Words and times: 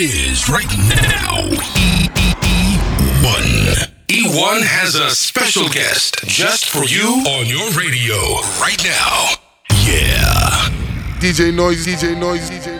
is 0.00 0.48
right 0.48 0.64
now. 0.88 1.42
E1. 3.20 3.90
E1 4.08 4.62
has 4.62 4.94
a 4.94 5.10
special 5.10 5.68
guest 5.68 6.24
just 6.24 6.70
for 6.70 6.84
you 6.84 7.22
on 7.28 7.44
your 7.44 7.68
radio 7.72 8.16
right 8.58 8.82
now. 8.82 9.28
Yeah. 9.84 10.70
DJ 11.20 11.54
Noise, 11.54 11.86
DJ 11.86 12.18
Noise, 12.18 12.48
DJ 12.48 12.79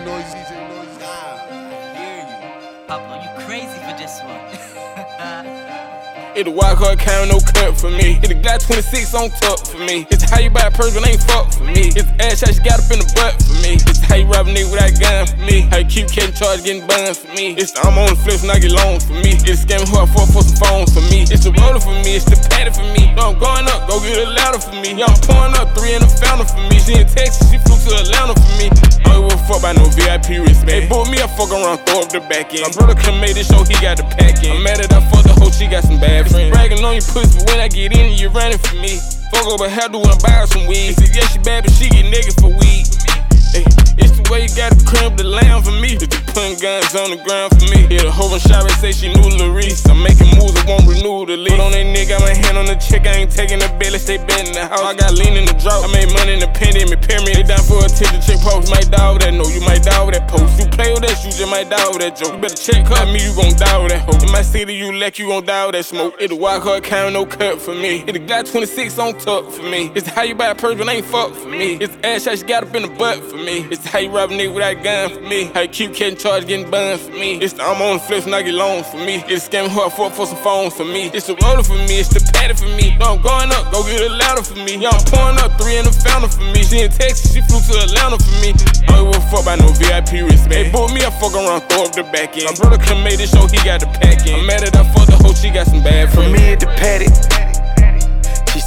Hit 6.41 6.49
the 6.49 6.57
wild 6.57 6.81
card 6.81 6.97
count, 6.97 7.29
no 7.29 7.37
cut 7.37 7.77
for 7.77 7.93
me. 7.93 8.17
Hit 8.17 8.33
the 8.33 8.39
Glock 8.41 8.65
26 8.65 9.13
on 9.13 9.29
top 9.29 9.61
for 9.61 9.77
me. 9.77 10.09
It's 10.09 10.25
how 10.25 10.41
you 10.41 10.49
buy 10.49 10.65
a 10.65 10.73
purse 10.73 10.97
when 10.97 11.05
ain't 11.05 11.21
fuck 11.21 11.53
for 11.53 11.61
me. 11.61 11.93
It's 11.93 12.09
ass 12.17 12.41
shot 12.41 12.57
she 12.57 12.65
got 12.65 12.81
up 12.81 12.89
in 12.89 12.97
the 12.97 13.05
butt 13.13 13.37
for 13.45 13.53
me. 13.61 13.77
It's 13.77 14.01
how 14.01 14.17
you 14.17 14.25
rob 14.25 14.49
a 14.49 14.49
nigga 14.49 14.73
without 14.73 14.89
a 14.89 14.97
gun 14.97 15.29
for 15.29 15.37
me. 15.37 15.69
How 15.69 15.77
you 15.77 15.85
keep 15.85 16.09
catching 16.09 16.33
charge, 16.33 16.65
getting 16.65 16.89
buns 16.89 17.21
for 17.21 17.29
me. 17.37 17.53
It's 17.61 17.77
I'm 17.77 17.93
on 17.93 18.09
the 18.09 18.17
flips 18.17 18.41
and 18.41 18.49
I 18.49 18.57
get 18.57 18.73
loans 18.73 19.05
for 19.05 19.13
me. 19.21 19.37
It's 19.45 19.61
scamming 19.61 19.85
who 19.85 20.01
I 20.01 20.09
fuck 20.09 20.33
for 20.33 20.41
some 20.41 20.57
phones 20.57 20.89
for 20.89 21.05
me. 21.13 21.29
It's 21.29 21.45
the 21.45 21.53
roller 21.61 21.77
for 21.77 21.93
me, 22.01 22.17
it's 22.17 22.25
the 22.25 22.33
patty 22.49 22.73
for 22.73 22.89
me. 22.89 23.13
No, 23.13 23.29
I'm 23.29 23.37
going 23.37 23.69
up, 23.69 23.85
go 23.85 24.01
get 24.01 24.17
a 24.17 24.25
ladder 24.33 24.57
for 24.57 24.73
me. 24.81 24.97
Yeah, 24.97 25.13
I'm 25.13 25.21
pouring 25.21 25.53
up 25.61 25.77
three 25.77 25.93
in 25.93 26.01
the 26.01 26.09
fountain 26.09 26.49
for 26.49 26.65
me. 26.73 26.81
She 26.81 26.97
in 26.97 27.05
Texas, 27.05 27.53
she 27.53 27.61
flew 27.61 27.77
to 27.85 28.01
Atlanta 28.01 28.33
for 28.33 28.53
me. 28.57 28.73
I 29.05 29.13
don't 29.13 29.29
a 29.29 29.37
fuck 29.45 29.61
about 29.61 29.77
no 29.77 29.85
VIP 29.93 30.41
respect. 30.41 30.65
They 30.65 30.89
book 30.89 31.05
me, 31.05 31.21
I 31.21 31.29
fuck 31.37 31.53
around, 31.53 31.85
throw 31.85 32.01
up 32.01 32.09
the 32.09 32.25
back 32.25 32.49
end. 32.49 32.65
My 32.65 32.73
brother 32.73 32.97
come 32.97 33.21
made 33.21 33.37
this 33.37 33.45
show, 33.45 33.61
he 33.61 33.77
got 33.77 34.01
the 34.01 34.09
pack 34.17 34.41
in. 34.41 34.57
I'm 34.57 34.65
mad 34.65 34.81
at 34.81 34.89
I 34.89 35.05
fuck 35.13 35.21
the 35.21 35.37
hoe, 35.37 35.53
she 35.53 35.69
got 35.69 35.85
some 35.85 36.01
bad 36.01 36.30
friends. 36.31 36.51
Bragging 36.51 36.83
on 36.83 36.95
you 36.95 37.01
pussy, 37.01 37.37
but 37.39 37.51
when 37.51 37.59
I 37.59 37.67
get 37.67 37.91
in, 37.91 38.17
you 38.17 38.29
running 38.29 38.57
for 38.57 38.75
me. 38.75 38.97
Fuck 39.31 39.47
over 39.47 39.69
how 39.69 39.87
do 39.87 39.99
I 39.99 40.15
buy 40.23 40.45
some 40.45 40.65
weed. 40.67 40.95
She 40.95 41.05
said, 41.05 41.15
yeah, 41.15 41.27
she 41.27 41.39
bad, 41.39 41.63
but 41.63 41.73
she 41.73 41.89
get 41.89 42.07
niggas 42.07 42.39
for 42.39 42.49
weed. 42.49 42.87
Hey, 43.51 43.67
it's 43.99 44.15
the 44.15 44.23
way 44.31 44.47
you 44.47 44.51
got 44.55 44.71
to 44.71 44.79
crimp 44.87 45.17
the 45.19 45.27
lamb 45.27 45.59
for 45.61 45.75
me. 45.75 45.99
That 45.99 46.07
you 46.07 46.21
putting 46.31 46.55
guns 46.55 46.95
on 46.95 47.11
the 47.11 47.19
ground 47.19 47.51
for 47.51 47.67
me. 47.67 47.83
Yeah, 47.91 48.07
the 48.07 48.11
whole 48.11 48.31
and 48.31 48.39
say 48.79 48.91
she 48.95 49.11
knew 49.11 49.27
Larice. 49.35 49.83
I'm 49.91 49.99
making 49.99 50.31
moves, 50.39 50.55
I 50.55 50.63
won't 50.63 50.87
renew 50.87 51.27
the 51.27 51.35
lease. 51.35 51.51
Put 51.51 51.59
on 51.59 51.75
that 51.75 51.83
nigga, 51.83 52.15
got 52.15 52.21
my 52.23 52.31
hand 52.31 52.55
on 52.55 52.65
the 52.65 52.79
check, 52.79 53.03
I 53.03 53.27
ain't 53.27 53.31
taking 53.31 53.59
the 53.59 53.67
bill, 53.75 53.91
stay 53.99 54.17
bet 54.23 54.47
in 54.47 54.55
the 54.55 54.63
house. 54.63 54.79
I 54.79 54.95
got 54.95 55.11
lean 55.13 55.35
in 55.35 55.43
the 55.43 55.55
drop, 55.59 55.83
I 55.83 55.91
made 55.91 56.07
money 56.15 56.39
in 56.39 56.39
the 56.39 56.47
pandemic, 56.47 57.03
pyramid. 57.03 57.35
They 57.35 57.43
down 57.43 57.63
for 57.67 57.83
a 57.83 57.91
attention, 57.91 58.23
check 58.23 58.39
post. 58.39 58.71
Might 58.71 58.87
die 58.87 59.11
with 59.11 59.27
that, 59.27 59.35
no, 59.35 59.43
you 59.51 59.59
might 59.67 59.83
die 59.83 59.99
with 60.03 60.15
that 60.15 60.31
post. 60.31 60.55
You 60.55 60.71
play 60.71 60.95
with 60.95 61.03
that, 61.03 61.19
you 61.27 61.35
just 61.35 61.51
might 61.51 61.67
die 61.67 61.87
with 61.91 61.99
that 61.99 62.15
joke. 62.15 62.39
You 62.39 62.39
better 62.39 62.55
check 62.55 62.87
cut 62.87 63.11
me, 63.11 63.19
you 63.19 63.35
gon' 63.35 63.51
die 63.59 63.77
with 63.83 63.91
that 63.91 64.07
hoe. 64.07 64.15
In 64.23 64.31
my 64.31 64.41
city, 64.47 64.79
you 64.79 64.95
lack, 64.95 65.19
you 65.19 65.27
gon' 65.27 65.43
die 65.43 65.67
with 65.67 65.75
that 65.75 65.85
smoke. 65.85 66.15
It 66.23 66.31
a 66.31 66.35
wild 66.35 66.63
card 66.63 66.87
count, 66.87 67.13
no 67.13 67.27
cut 67.27 67.59
for 67.59 67.75
me. 67.75 68.07
It 68.07 68.15
a 68.15 68.21
Glock 68.23 68.47
26 68.47 68.95
on 68.99 69.19
top 69.19 69.51
for 69.51 69.63
me. 69.63 69.91
It's 69.91 70.07
how 70.07 70.23
you 70.23 70.35
buy 70.35 70.47
a 70.47 70.55
purse 70.55 70.79
when 70.79 70.87
ain't 70.87 71.05
fuck 71.05 71.35
for 71.35 71.49
me. 71.49 71.75
It's 71.83 71.95
ass 72.03 72.23
shot 72.23 72.37
she 72.39 72.45
got 72.45 72.63
up 72.63 72.73
in 72.75 72.83
the 72.83 72.93
butt 72.95 73.19
for 73.19 73.35
me. 73.35 73.40
It's 73.47 73.85
how 73.85 73.99
you 73.99 74.09
rob 74.09 74.29
a 74.29 74.33
nigga 74.33 74.53
without 74.53 74.77
a 74.77 74.83
gun 74.83 75.09
for 75.09 75.21
me. 75.21 75.45
How 75.53 75.61
you 75.61 75.69
keep 75.69 75.93
catching 75.93 76.17
charge, 76.17 76.45
getting 76.45 76.69
buns 76.69 77.01
for 77.01 77.11
me. 77.11 77.41
It's 77.41 77.53
the 77.53 77.63
I'm 77.63 77.81
on 77.81 77.97
the 77.97 78.03
flips 78.03 78.27
I 78.27 78.41
get 78.43 78.53
loans 78.53 78.87
for 78.87 78.97
me. 78.97 79.23
It's 79.25 79.49
scamming 79.49 79.69
who 79.69 79.81
I 79.81 79.89
fuck 79.89 80.13
for 80.13 80.27
some 80.27 80.37
phones 80.37 80.75
for 80.75 80.85
me. 80.85 81.09
It's 81.09 81.25
the 81.25 81.35
roller 81.41 81.63
for 81.63 81.73
me, 81.73 81.97
it's 81.97 82.09
the 82.09 82.21
patty 82.33 82.53
for 82.53 82.69
me. 82.77 82.95
No, 82.97 83.17
I'm 83.17 83.21
going 83.21 83.49
up, 83.49 83.73
go 83.73 83.81
get 83.83 84.01
a 84.01 84.13
ladder 84.13 84.43
for 84.43 84.55
me. 84.61 84.77
Yeah, 84.77 84.93
I'm 84.93 85.03
pouring 85.09 85.39
up 85.41 85.57
three 85.57 85.77
in 85.77 85.85
the 85.85 85.91
fountain 85.91 86.29
for 86.29 86.45
me. 86.53 86.61
She 86.61 86.85
in 86.85 86.91
Texas, 86.91 87.33
she 87.33 87.41
flew 87.41 87.57
to 87.65 87.81
Atlanta 87.81 88.21
for 88.21 88.35
me. 88.45 88.53
I 88.85 89.01
don't 89.01 89.09
give 89.09 89.17
a 89.17 89.25
fuck 89.33 89.41
about 89.41 89.57
no 89.57 89.73
VIP 89.73 90.21
respect. 90.21 90.51
They 90.53 90.69
book 90.69 90.93
me, 90.93 91.01
I 91.01 91.09
fuck 91.17 91.33
around, 91.33 91.65
throw 91.65 91.89
up 91.89 91.97
the 91.97 92.05
back 92.13 92.37
end. 92.37 92.45
My 92.45 92.53
brother 92.53 92.77
come 92.77 93.01
made 93.01 93.17
this 93.17 93.33
show, 93.33 93.49
he 93.49 93.57
got 93.65 93.81
the 93.81 93.89
pack 93.97 94.21
in. 94.29 94.37
I'm 94.37 94.45
mad 94.45 94.61
at 94.61 94.77
I 94.77 94.85
fuck 94.93 95.09
the 95.09 95.17
hoe, 95.17 95.33
she 95.33 95.49
got 95.49 95.65
some 95.65 95.81
bad 95.81 96.13
friends. 96.13 96.29
me 96.29 96.53
at 96.53 96.61
the 96.61 96.69
paddock. 96.77 97.40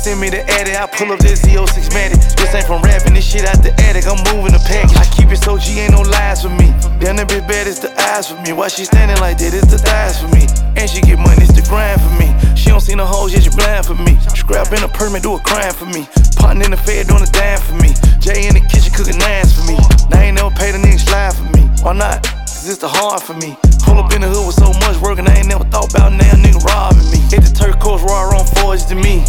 Send 0.04 0.20
me 0.20 0.28
the 0.28 0.44
edit, 0.60 0.76
I 0.76 0.84
pull 0.84 1.16
up 1.16 1.18
this 1.24 1.40
Z06 1.40 1.88
Matic. 1.96 2.20
This 2.36 2.52
ain't 2.52 2.68
from 2.68 2.84
rapping, 2.84 3.16
this 3.16 3.24
shit 3.24 3.48
out 3.48 3.64
the 3.64 3.72
attic. 3.88 4.04
I'm 4.04 4.20
moving 4.28 4.52
the 4.52 4.60
package. 4.60 5.00
I 5.00 5.08
keep 5.08 5.32
it 5.32 5.40
so 5.40 5.56
G, 5.56 5.80
ain't 5.80 5.96
no 5.96 6.04
lies 6.04 6.44
for 6.44 6.52
me. 6.52 6.76
Damn, 7.00 7.16
that 7.16 7.24
bitch 7.24 7.48
bad, 7.48 7.64
it's 7.64 7.80
the 7.80 7.88
eyes 8.12 8.28
for 8.28 8.36
me. 8.44 8.52
Why 8.52 8.68
she 8.68 8.84
standing 8.84 9.16
like 9.24 9.40
that? 9.40 9.56
It's 9.56 9.64
the 9.64 9.80
thighs 9.80 10.20
for 10.20 10.28
me. 10.28 10.44
And 10.76 10.92
she 10.92 11.00
get 11.00 11.16
money, 11.16 11.40
it's 11.40 11.56
the 11.56 11.64
grind 11.64 12.04
for 12.04 12.12
me. 12.20 12.28
She 12.52 12.68
don't 12.68 12.84
see 12.84 12.92
no 12.92 13.08
hoes, 13.08 13.32
yet 13.32 13.48
she 13.48 13.52
blind 13.56 13.88
for 13.88 13.96
me. 13.96 14.20
Scrap 14.36 14.76
in 14.76 14.84
a 14.84 14.92
permit, 14.92 15.24
do 15.24 15.32
a 15.36 15.40
crime 15.40 15.72
for 15.72 15.88
me. 15.88 16.04
Potting 16.36 16.60
in 16.60 16.76
the 16.76 16.80
fed, 16.84 17.08
doing 17.08 17.24
a 17.24 17.30
dime 17.32 17.64
for 17.64 17.80
me. 17.80 17.96
Jay 18.20 18.44
in 18.44 18.60
the 18.60 18.64
kitchen, 18.68 18.92
cooking 18.92 19.16
nines 19.16 19.56
for 19.56 19.64
me. 19.64 19.80
Now 20.12 20.20
ain't 20.20 20.36
never 20.36 20.52
paid 20.52 20.76
a 20.76 20.80
nigga 20.84 21.00
slide 21.00 21.32
for 21.32 21.48
me. 21.56 21.64
Why 21.80 21.96
not? 21.96 22.20
Cause 22.44 22.68
it's 22.68 22.84
the 22.84 22.92
hard 22.92 23.24
for 23.24 23.40
me. 23.40 23.56
Pull 23.88 23.96
up 23.96 24.12
in 24.12 24.20
the 24.20 24.28
hood 24.28 24.52
with 24.52 24.60
so 24.60 24.68
much 24.84 25.00
work, 25.00 25.16
and 25.16 25.32
I 25.32 25.40
ain't 25.40 25.48
never 25.48 25.64
thought 25.72 25.88
about 25.88 26.12
now 26.12 26.36
nigga 26.36 26.60
robbing 26.60 27.08
me. 27.08 27.24
Hit 27.32 27.40
the 27.40 27.52
turquoise 27.56 28.04
raw 28.04 28.28
on 28.36 28.44
forge 28.60 28.84
to 28.92 28.94
me. 28.94 29.24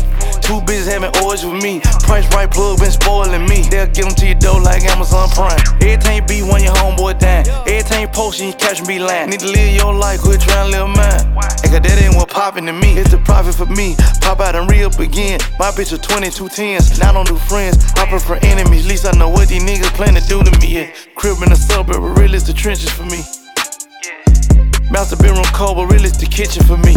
Two 0.45 0.61
bitches 0.61 0.85
having 0.85 1.09
orders 1.25 1.43
with 1.43 1.57
me. 1.63 1.81
Price 2.05 2.29
right 2.29 2.45
plug 2.45 2.77
been 2.77 2.91
spoiling 2.91 3.49
me. 3.49 3.65
They'll 3.65 3.89
get 3.89 4.05
them 4.05 4.13
to 4.13 4.25
your 4.27 4.37
door 4.37 4.61
like 4.61 4.83
Amazon 4.83 5.27
Prime. 5.29 5.57
Everything 5.81 6.21
be 6.27 6.45
when 6.45 6.61
your 6.61 6.75
homeboy 6.77 7.17
down. 7.17 7.49
Everything 7.65 8.07
posting, 8.09 8.49
you 8.49 8.53
catch 8.53 8.85
me 8.85 8.99
lying. 8.99 9.31
Need 9.31 9.39
to 9.39 9.47
live 9.47 9.75
your 9.75 9.91
life, 9.91 10.21
quit 10.21 10.39
trying 10.39 10.71
to 10.71 10.77
live 10.77 10.89
mine. 10.95 11.33
Ain't 11.65 11.73
got 11.73 11.81
that 11.81 11.97
ain't 11.97 12.13
what 12.13 12.29
poppin' 12.29 12.67
to 12.67 12.73
me. 12.73 12.93
It's 12.93 13.09
the 13.09 13.17
profit 13.17 13.55
for 13.55 13.65
me. 13.65 13.95
Pop 14.21 14.39
out 14.39 14.53
and 14.53 14.69
re 14.69 14.83
up 14.83 14.99
again. 14.99 15.39
My 15.57 15.71
bitch 15.71 15.93
are 15.93 15.97
22 15.97 16.49
tens. 16.49 16.99
Not 16.99 17.15
on 17.15 17.25
new 17.25 17.39
friends. 17.49 17.81
I 17.97 18.05
prefer 18.05 18.37
enemies. 18.43 18.85
At 18.85 18.89
least 18.89 19.05
I 19.07 19.17
know 19.17 19.29
what 19.29 19.49
these 19.49 19.63
niggas 19.63 19.97
plan 19.97 20.13
to 20.13 20.21
do 20.27 20.43
to 20.43 20.51
me. 20.59 20.67
Yeah. 20.67 20.93
Crib 21.15 21.41
in 21.41 21.49
the 21.49 21.55
suburb, 21.55 22.01
but 22.05 22.21
really 22.21 22.37
it's 22.37 22.45
the 22.45 22.53
trenches 22.53 22.91
for 22.91 23.05
me. 23.09 23.25
Master 24.91 25.15
bedroom 25.17 25.49
cold, 25.57 25.77
but 25.77 25.87
really 25.87 26.05
it's 26.05 26.17
the 26.17 26.29
kitchen 26.29 26.63
for 26.63 26.77
me. 26.77 26.93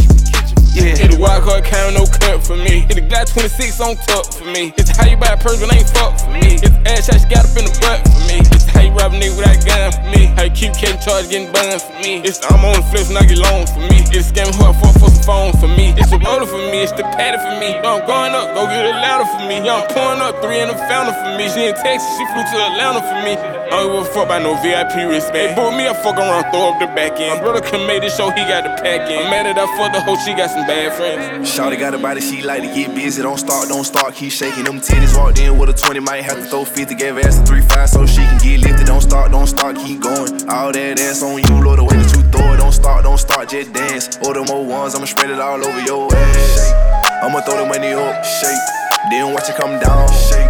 Yeah. 0.78 0.94
Hit 0.94 1.10
the 1.10 1.18
wild 1.18 1.42
card 1.42 1.64
count, 1.66 1.98
no 1.98 2.06
cut 2.06 2.38
for 2.46 2.54
me. 2.54 2.86
Hit 2.86 2.94
the 2.94 3.02
Glock 3.02 3.26
26 3.34 3.80
on 3.82 3.98
top 4.06 4.30
for 4.30 4.46
me. 4.46 4.70
It's 4.78 4.94
how 4.94 5.10
you 5.10 5.18
buy 5.18 5.34
a 5.34 5.36
purse 5.36 5.58
when 5.58 5.74
ain't 5.74 5.90
fuck 5.90 6.14
for 6.14 6.30
me. 6.30 6.62
It's 6.62 6.70
ass 6.86 7.10
shot 7.10 7.18
she 7.18 7.26
got 7.26 7.42
up 7.42 7.54
in 7.58 7.66
the 7.66 7.74
butt 7.82 8.06
for 8.06 8.22
me. 8.30 8.38
It's 8.54 8.62
how 8.70 8.86
you 8.86 8.94
rob 8.94 9.10
a 9.10 9.18
nigga 9.18 9.34
without 9.34 9.58
a 9.58 9.66
gun 9.66 9.90
for 9.90 10.06
me. 10.14 10.30
How 10.38 10.46
you 10.46 10.54
keep 10.54 10.78
catching 10.78 11.02
charge, 11.02 11.26
getting 11.26 11.50
buns 11.50 11.82
for 11.82 11.98
me. 11.98 12.22
It's 12.22 12.38
I'm 12.46 12.62
on 12.62 12.78
the 12.78 12.86
flips 12.94 13.10
I 13.10 13.26
get 13.26 13.42
loans 13.42 13.74
for 13.74 13.82
me. 13.90 14.06
It's 14.14 14.30
scamming 14.30 14.54
I 14.62 14.70
fuck 14.78 14.94
for 15.02 15.10
some 15.10 15.26
phones 15.26 15.58
for 15.58 15.66
me. 15.66 15.98
It's 15.98 16.14
the 16.14 16.22
roller 16.22 16.46
for 16.46 16.62
me, 16.70 16.86
it's 16.86 16.94
the 16.94 17.02
patty 17.18 17.42
for 17.42 17.58
me. 17.58 17.74
No, 17.82 17.98
I'm 17.98 18.06
going 18.06 18.32
up, 18.38 18.54
go 18.54 18.70
get 18.70 18.86
a 18.86 18.94
ladder 19.02 19.26
for 19.34 19.42
me. 19.50 19.58
Yeah, 19.58 19.82
I'm 19.82 19.90
pouring 19.90 20.22
up 20.22 20.38
three 20.38 20.62
in 20.62 20.70
the 20.70 20.78
fountain 20.86 21.14
for 21.18 21.34
me. 21.34 21.50
She 21.50 21.66
in 21.66 21.74
Texas, 21.74 22.06
she 22.14 22.24
flew 22.30 22.46
to 22.46 22.56
Atlanta 22.70 23.02
for 23.02 23.18
me. 23.26 23.57
Oh, 23.70 23.76
I 23.76 23.82
don't 23.84 23.92
give 23.92 24.10
a 24.10 24.14
fuck 24.14 24.24
about 24.24 24.42
no 24.42 24.56
VIP 24.64 24.96
respect. 25.12 25.32
They 25.32 25.54
book 25.54 25.74
me, 25.76 25.86
I 25.86 25.92
fuck 25.92 26.16
around, 26.16 26.50
throw 26.50 26.72
up 26.72 26.80
the 26.80 26.86
back 26.96 27.20
end. 27.20 27.36
My 27.36 27.40
brother 27.44 27.60
come 27.60 27.86
made 27.86 28.02
this 28.02 28.16
show, 28.16 28.30
he 28.30 28.40
got 28.48 28.64
the 28.64 28.72
pack 28.80 29.10
in. 29.10 29.20
I'm 29.20 29.30
mad 29.30 29.44
at 29.44 29.58
I 29.58 29.68
fuck 29.76 29.92
the 29.92 30.00
hoe, 30.00 30.16
she 30.16 30.32
got 30.32 30.48
some 30.48 30.64
bad 30.64 30.96
friends. 30.96 31.44
Shawty 31.44 31.78
got 31.78 31.92
a 31.92 31.98
body, 31.98 32.22
she 32.22 32.40
like 32.42 32.62
to 32.62 32.68
get 32.72 32.94
busy. 32.94 33.20
Don't 33.20 33.36
start, 33.36 33.68
don't 33.68 33.84
start, 33.84 34.14
keep 34.14 34.32
shaking 34.32 34.64
them 34.64 34.80
titties. 34.80 35.12
Walked 35.16 35.38
in 35.40 35.58
with 35.58 35.68
a 35.68 35.74
20, 35.74 36.00
might 36.00 36.24
have 36.24 36.38
to 36.38 36.44
throw 36.44 36.64
50. 36.64 36.94
Gave 36.94 37.18
ass 37.18 37.40
a 37.40 37.44
3 37.44 37.60
5 37.60 37.90
so 37.90 38.06
she 38.06 38.24
can 38.24 38.38
get 38.38 38.60
lifted. 38.60 38.86
Don't 38.86 39.02
start, 39.02 39.32
don't 39.32 39.46
start, 39.46 39.76
keep 39.76 40.00
going. 40.00 40.32
All 40.48 40.72
that 40.72 40.98
ass 40.98 41.22
on 41.22 41.36
you, 41.36 41.62
Lord, 41.62 41.78
the 41.78 41.84
way 41.84 41.96
that 41.96 42.08
you 42.16 42.22
throw 42.32 42.54
it. 42.54 42.56
Don't 42.56 42.72
start, 42.72 43.04
don't 43.04 43.18
start, 43.18 43.50
just 43.50 43.74
dance. 43.74 44.16
Order 44.24 44.44
more 44.44 44.64
ones, 44.64 44.94
I'ma 44.94 45.04
spread 45.04 45.28
it 45.28 45.40
all 45.40 45.60
over 45.60 45.80
your 45.84 46.08
ass. 46.14 46.72
I'ma 47.20 47.40
throw 47.42 47.60
the 47.60 47.66
money 47.66 47.92
up, 47.92 48.24
shake. 48.24 48.64
Then 49.10 49.34
watch 49.34 49.50
it 49.50 49.56
come 49.56 49.78
down, 49.78 50.08
shake. 50.08 50.48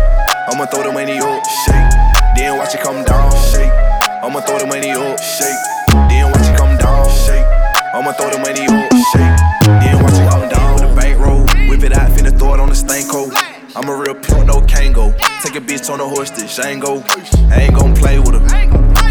I'ma 0.55 0.67
throw 0.67 0.85
the 0.85 0.93
money 0.93 1.19
up, 1.19 1.43
shake. 1.67 1.88
Then 2.39 2.57
watch 2.57 2.73
it 2.73 2.81
come 2.81 3.03
down, 3.03 3.33
shake. 3.51 3.73
I'ma 4.23 4.41
throw 4.43 4.61
the 4.61 4.67
money 4.67 4.93
up, 4.93 5.19
shake. 5.19 5.59
Then 6.09 6.31
watch 6.31 6.47
it 6.47 6.57
come 6.57 6.79
down, 6.79 7.05
shake. 7.11 7.45
I'ma 7.93 8.13
throw 8.13 8.31
the 8.31 8.39
money 8.39 8.63
up, 8.63 8.93
shake. 9.11 9.37
Then 9.83 10.01
watch 10.01 10.15
it 10.15 10.31
come 10.31 10.49
down. 10.49 10.75
With 10.75 10.89
the 10.89 10.95
bankroll, 10.95 11.41
whip 11.69 11.83
it 11.83 11.93
out, 11.93 12.09
finna 12.13 12.31
throw 12.39 12.55
it 12.55 12.61
on 12.61 12.69
the 12.69 12.77
stanko. 12.77 13.35
I'm 13.75 13.89
a 13.89 13.97
real 13.97 14.15
pimp, 14.15 14.47
no 14.47 14.61
Kango. 14.61 15.19
Take 15.43 15.57
a 15.57 15.61
bitch 15.61 15.93
on 15.93 16.01
a 16.01 16.09
horse 16.09 16.31
to 16.31 16.47
Shango. 16.47 17.03
I 17.51 17.63
ain't 17.63 17.75
gon' 17.75 17.93
play 17.97 18.21
with 18.21 18.35
her. 18.41 18.47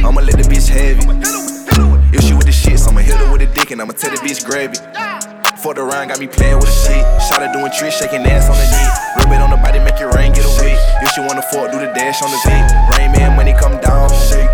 I'ma 0.08 0.22
let 0.22 0.38
the 0.38 0.48
bitch 0.48 0.70
have 0.70 0.98
it. 0.98 2.16
If 2.16 2.24
she 2.24 2.34
with 2.34 2.46
the 2.46 2.54
shits, 2.54 2.88
I'ma 2.88 3.02
hit 3.02 3.16
her 3.16 3.30
with 3.30 3.42
a 3.42 3.48
dick 3.48 3.72
and 3.72 3.82
I'ma 3.82 3.92
tell 3.92 4.10
the 4.10 4.18
bitch 4.18 4.46
grab 4.46 4.72
it. 4.72 5.27
Fucked 5.68 5.80
around, 5.80 6.08
got 6.08 6.20
me 6.22 6.28
playing 6.28 6.56
with 6.56 6.72
the 6.72 6.80
shit. 6.88 7.04
Shot 7.28 7.44
her 7.44 7.52
doing 7.52 7.68
tricks, 7.76 8.00
shaking 8.00 8.24
ass 8.24 8.48
on 8.48 8.56
the 8.56 8.64
dick. 8.72 8.88
Rub 9.20 9.28
it 9.36 9.44
on 9.44 9.52
the 9.52 9.60
body, 9.60 9.84
make 9.84 10.00
it 10.00 10.08
rain, 10.16 10.32
get 10.32 10.46
a 10.46 10.48
away. 10.48 10.80
If 11.04 11.12
she 11.12 11.20
wanna 11.20 11.44
fuck, 11.44 11.76
do 11.76 11.78
the 11.84 11.92
dash 11.92 12.24
on 12.24 12.32
the 12.32 12.40
dick. 12.48 12.64
Rain 12.96 13.12
man, 13.12 13.36
money 13.36 13.52
come 13.52 13.76
down, 13.84 14.08
shake. 14.32 14.48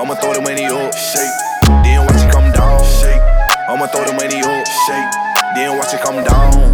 I'ma 0.00 0.16
throw 0.16 0.32
the 0.32 0.40
money 0.40 0.64
up, 0.64 0.96
shake. 0.96 1.36
Then 1.84 2.08
watch 2.08 2.16
it 2.16 2.32
come 2.32 2.48
down, 2.56 2.80
shake. 2.96 3.20
I'ma 3.68 3.92
throw 3.92 4.08
the 4.08 4.16
money 4.16 4.40
up, 4.40 4.64
shake. 4.88 5.12
Then 5.52 5.76
watch 5.76 5.92
it 5.92 6.00
come 6.00 6.24
down. 6.24 6.72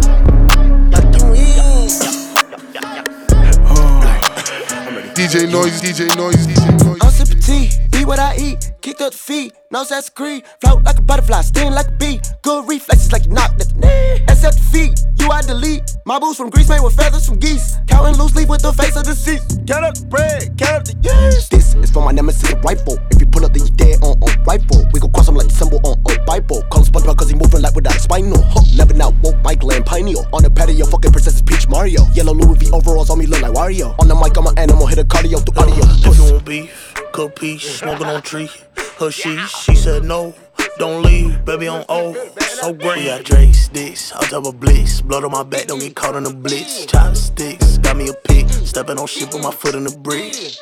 DJ 5.19 5.51
Noise, 5.51 5.83
DJ 5.83 6.15
Noise, 6.15 6.47
DJ 6.47 6.63
Noise. 6.79 6.99
I'm 7.03 7.11
sipping 7.11 7.43
tea, 7.43 7.67
be 7.91 8.05
what 8.05 8.19
I 8.19 8.37
eat. 8.39 8.70
Kicked 8.81 9.01
up 9.01 9.11
the 9.11 9.17
feet, 9.17 9.53
no 9.69 9.83
that's 9.83 10.09
creed. 10.09 10.43
Float 10.59 10.83
like 10.83 10.97
a 10.97 11.01
butterfly, 11.01 11.41
sting 11.41 11.71
like 11.71 11.87
a 11.87 11.91
bee. 11.91 12.19
Good 12.41 12.67
reflexes 12.67 13.11
like 13.11 13.25
you 13.25 13.31
knocked 13.31 13.61
at 13.61 13.69
the 13.69 13.75
knee. 13.75 14.25
The 14.25 14.51
feet, 14.71 14.99
you 15.19 15.29
I 15.29 15.41
delete. 15.43 15.90
My 16.03 16.17
boots 16.17 16.37
from 16.37 16.49
grease 16.49 16.67
made 16.67 16.81
with 16.81 16.95
feathers 16.95 17.27
from 17.27 17.37
geese. 17.37 17.77
Counting 17.87 18.19
loose 18.19 18.33
leaf 18.35 18.49
with 18.49 18.63
the 18.63 18.73
face 18.73 18.95
of 18.95 19.05
the 19.05 19.13
seat. 19.13 19.41
Count 19.67 19.85
up 19.85 19.93
the 19.93 20.05
bread, 20.07 20.57
count 20.57 20.81
up 20.81 20.83
the 20.85 20.97
years. 20.97 21.47
This 21.49 21.75
is 21.75 21.91
for 21.91 22.03
my 22.03 22.11
nemesis, 22.11 22.53
rifle. 22.63 22.97
If 23.11 23.21
you 23.21 23.27
pull 23.27 23.45
up, 23.45 23.53
then 23.53 23.65
you 23.65 23.71
dead 23.73 24.01
on 24.01 24.17
on 24.17 24.43
rifle. 24.43 24.81
We 24.93 24.99
gon' 24.99 25.11
cross 25.11 25.29
him 25.29 25.35
like 25.35 25.47
the 25.47 25.53
symbol 25.53 25.79
on 25.85 26.01
a 26.09 26.25
Bible. 26.25 26.63
Call 26.73 26.81
him 26.81 26.89
SpongeBob 26.89 27.17
cause 27.17 27.29
he 27.29 27.35
moving 27.35 27.61
like 27.61 27.75
without 27.75 27.95
a 27.95 27.99
spinal. 27.99 28.41
Huh, 28.41 28.65
never 28.75 28.95
not 28.95 29.13
woke 29.21 29.37
bike 29.43 29.61
land 29.63 29.85
pineal. 29.85 30.25
On 30.33 30.41
the 30.41 30.49
patio, 30.49 30.85
fucking 30.87 31.11
princess 31.11 31.39
Peach 31.39 31.69
Mario. 31.69 32.01
Yellow 32.13 32.33
Louis 32.33 32.57
V 32.57 32.71
overalls 32.71 33.11
on 33.11 33.19
me 33.19 33.27
look 33.27 33.41
like 33.41 33.53
Wario. 33.53 33.93
On 34.01 34.07
the 34.07 34.15
mic, 34.15 34.35
I'm 34.35 34.47
an 34.47 34.57
animal, 34.57 34.87
hit 34.87 34.97
a 34.97 35.05
cardio 35.05 35.37
through 35.37 35.61
audio. 35.61 35.85
Pussy 36.01 36.33
on 36.33 36.43
beef, 36.43 36.95
cook 37.13 37.35
peace, 37.35 37.77
smoking 37.77 38.07
on 38.07 38.23
tree. 38.23 38.49
Her 38.97 39.11
she, 39.11 39.37
she 39.37 39.75
said 39.75 40.03
no. 40.03 40.33
Don't 40.77 41.03
leave, 41.03 41.43
baby 41.45 41.67
on 41.67 41.85
O. 41.89 42.13
So 42.39 42.73
great. 42.73 42.99
We 42.99 43.05
got 43.05 43.23
Drake 43.23 43.53
sticks, 43.53 44.11
on 44.11 44.21
top 44.23 44.45
of 44.45 44.59
blitz. 44.59 45.01
Blood 45.01 45.23
on 45.23 45.31
my 45.31 45.43
back, 45.43 45.67
don't 45.67 45.79
get 45.79 45.95
caught 45.95 46.15
in 46.15 46.23
the 46.23 46.33
blitz. 46.33 46.85
Chopsticks, 46.85 47.77
got 47.79 47.97
me 47.97 48.09
a 48.09 48.13
pick. 48.27 48.49
Stepping 48.49 48.97
on 48.97 49.07
shit 49.07 49.33
with 49.33 49.43
my 49.43 49.51
foot 49.51 49.75
in 49.75 49.83
the 49.83 49.97
bridge. 49.97 50.59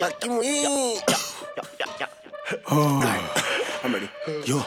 Like 0.00 0.24
you 0.24 0.40
mean? 0.40 1.00
I'm 2.68 3.92
ready. 3.92 4.10
Yo. 4.44 4.64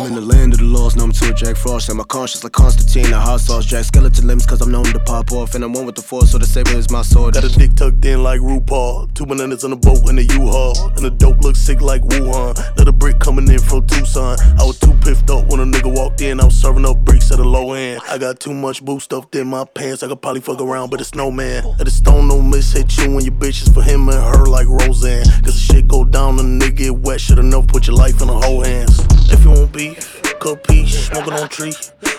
I'm 0.00 0.06
in 0.06 0.14
the 0.14 0.22
land 0.22 0.54
of 0.54 0.60
the 0.60 0.64
lost, 0.64 0.96
number 0.96 1.14
two 1.14 1.34
Jack 1.34 1.58
Frost. 1.58 1.90
And 1.90 1.98
my 1.98 2.04
conscience 2.04 2.42
like 2.42 2.54
Constantine, 2.54 3.12
a 3.12 3.20
hot 3.20 3.40
sauce 3.40 3.66
Jack. 3.66 3.84
Skeleton 3.84 4.26
limbs, 4.26 4.46
cause 4.46 4.62
I'm 4.62 4.70
known 4.70 4.84
to 4.84 5.00
pop 5.00 5.30
off. 5.32 5.54
And 5.54 5.62
I'm 5.62 5.74
one 5.74 5.84
with 5.84 5.94
the 5.94 6.00
force, 6.00 6.30
so 6.30 6.38
the 6.38 6.46
saber 6.46 6.70
is 6.70 6.90
my 6.90 7.02
sword. 7.02 7.34
Got 7.34 7.44
a 7.44 7.50
dick 7.50 7.74
tucked 7.74 8.02
in 8.06 8.22
like 8.22 8.40
RuPaul. 8.40 9.12
Two 9.12 9.26
bananas 9.26 9.62
on 9.62 9.72
a 9.74 9.76
boat 9.76 10.08
in 10.08 10.18
a 10.18 10.22
U-Haul. 10.22 10.88
And 10.96 11.04
the 11.04 11.10
dope 11.10 11.40
looks 11.42 11.58
sick 11.58 11.82
like 11.82 12.00
Wuhan. 12.00 12.56
Let 12.78 12.88
a 12.88 12.92
brick 12.92 13.18
coming 13.18 13.46
in 13.46 13.58
from 13.58 13.86
Tucson. 13.86 14.38
I 14.58 14.64
was 14.64 14.78
too 14.78 14.94
piffed 15.04 15.28
up 15.28 15.48
when 15.48 15.60
a 15.60 15.66
nigga 15.66 15.94
walked 15.94 16.22
in. 16.22 16.40
I 16.40 16.46
was 16.46 16.56
serving 16.56 16.86
up 16.86 16.96
bricks 17.04 17.30
at 17.30 17.38
a 17.38 17.44
low 17.44 17.74
end. 17.74 18.00
I 18.08 18.16
got 18.16 18.40
too 18.40 18.54
much 18.54 18.82
boost 18.82 19.04
stuffed 19.04 19.34
in 19.34 19.48
my 19.48 19.66
pants. 19.66 20.02
I 20.02 20.08
could 20.08 20.22
probably 20.22 20.40
fuck 20.40 20.62
around, 20.62 20.88
but 20.88 21.02
it's 21.02 21.14
no 21.14 21.30
man. 21.30 21.64
Let 21.76 21.84
the 21.84 21.90
stone 21.90 22.26
no 22.26 22.40
miss 22.40 22.72
hit 22.72 22.96
you 22.96 23.14
when 23.14 23.22
your 23.22 23.34
bitches 23.34 23.72
for 23.74 23.82
him 23.82 24.08
and 24.08 24.16
her 24.16 24.46
like 24.46 24.66
Roseanne. 24.66 25.26
Cause 25.44 25.54
the 25.54 25.74
shit 25.74 25.88
go 25.88 26.06
down, 26.06 26.36
the 26.36 26.42
nigga 26.42 26.76
get 26.76 26.94
wet. 26.96 27.20
Should 27.20 27.38
enough 27.38 27.66
put 27.66 27.86
your 27.86 27.96
life 27.96 28.22
in 28.22 28.28
the 28.28 28.38
whole 28.38 28.64
hands. 28.64 29.19
If 29.32 29.44
you 29.44 29.50
want 29.50 29.72
beef 29.72 30.20
capiche, 30.40 31.12
smoking 31.12 31.34
on 31.34 31.48
tree. 31.48 31.74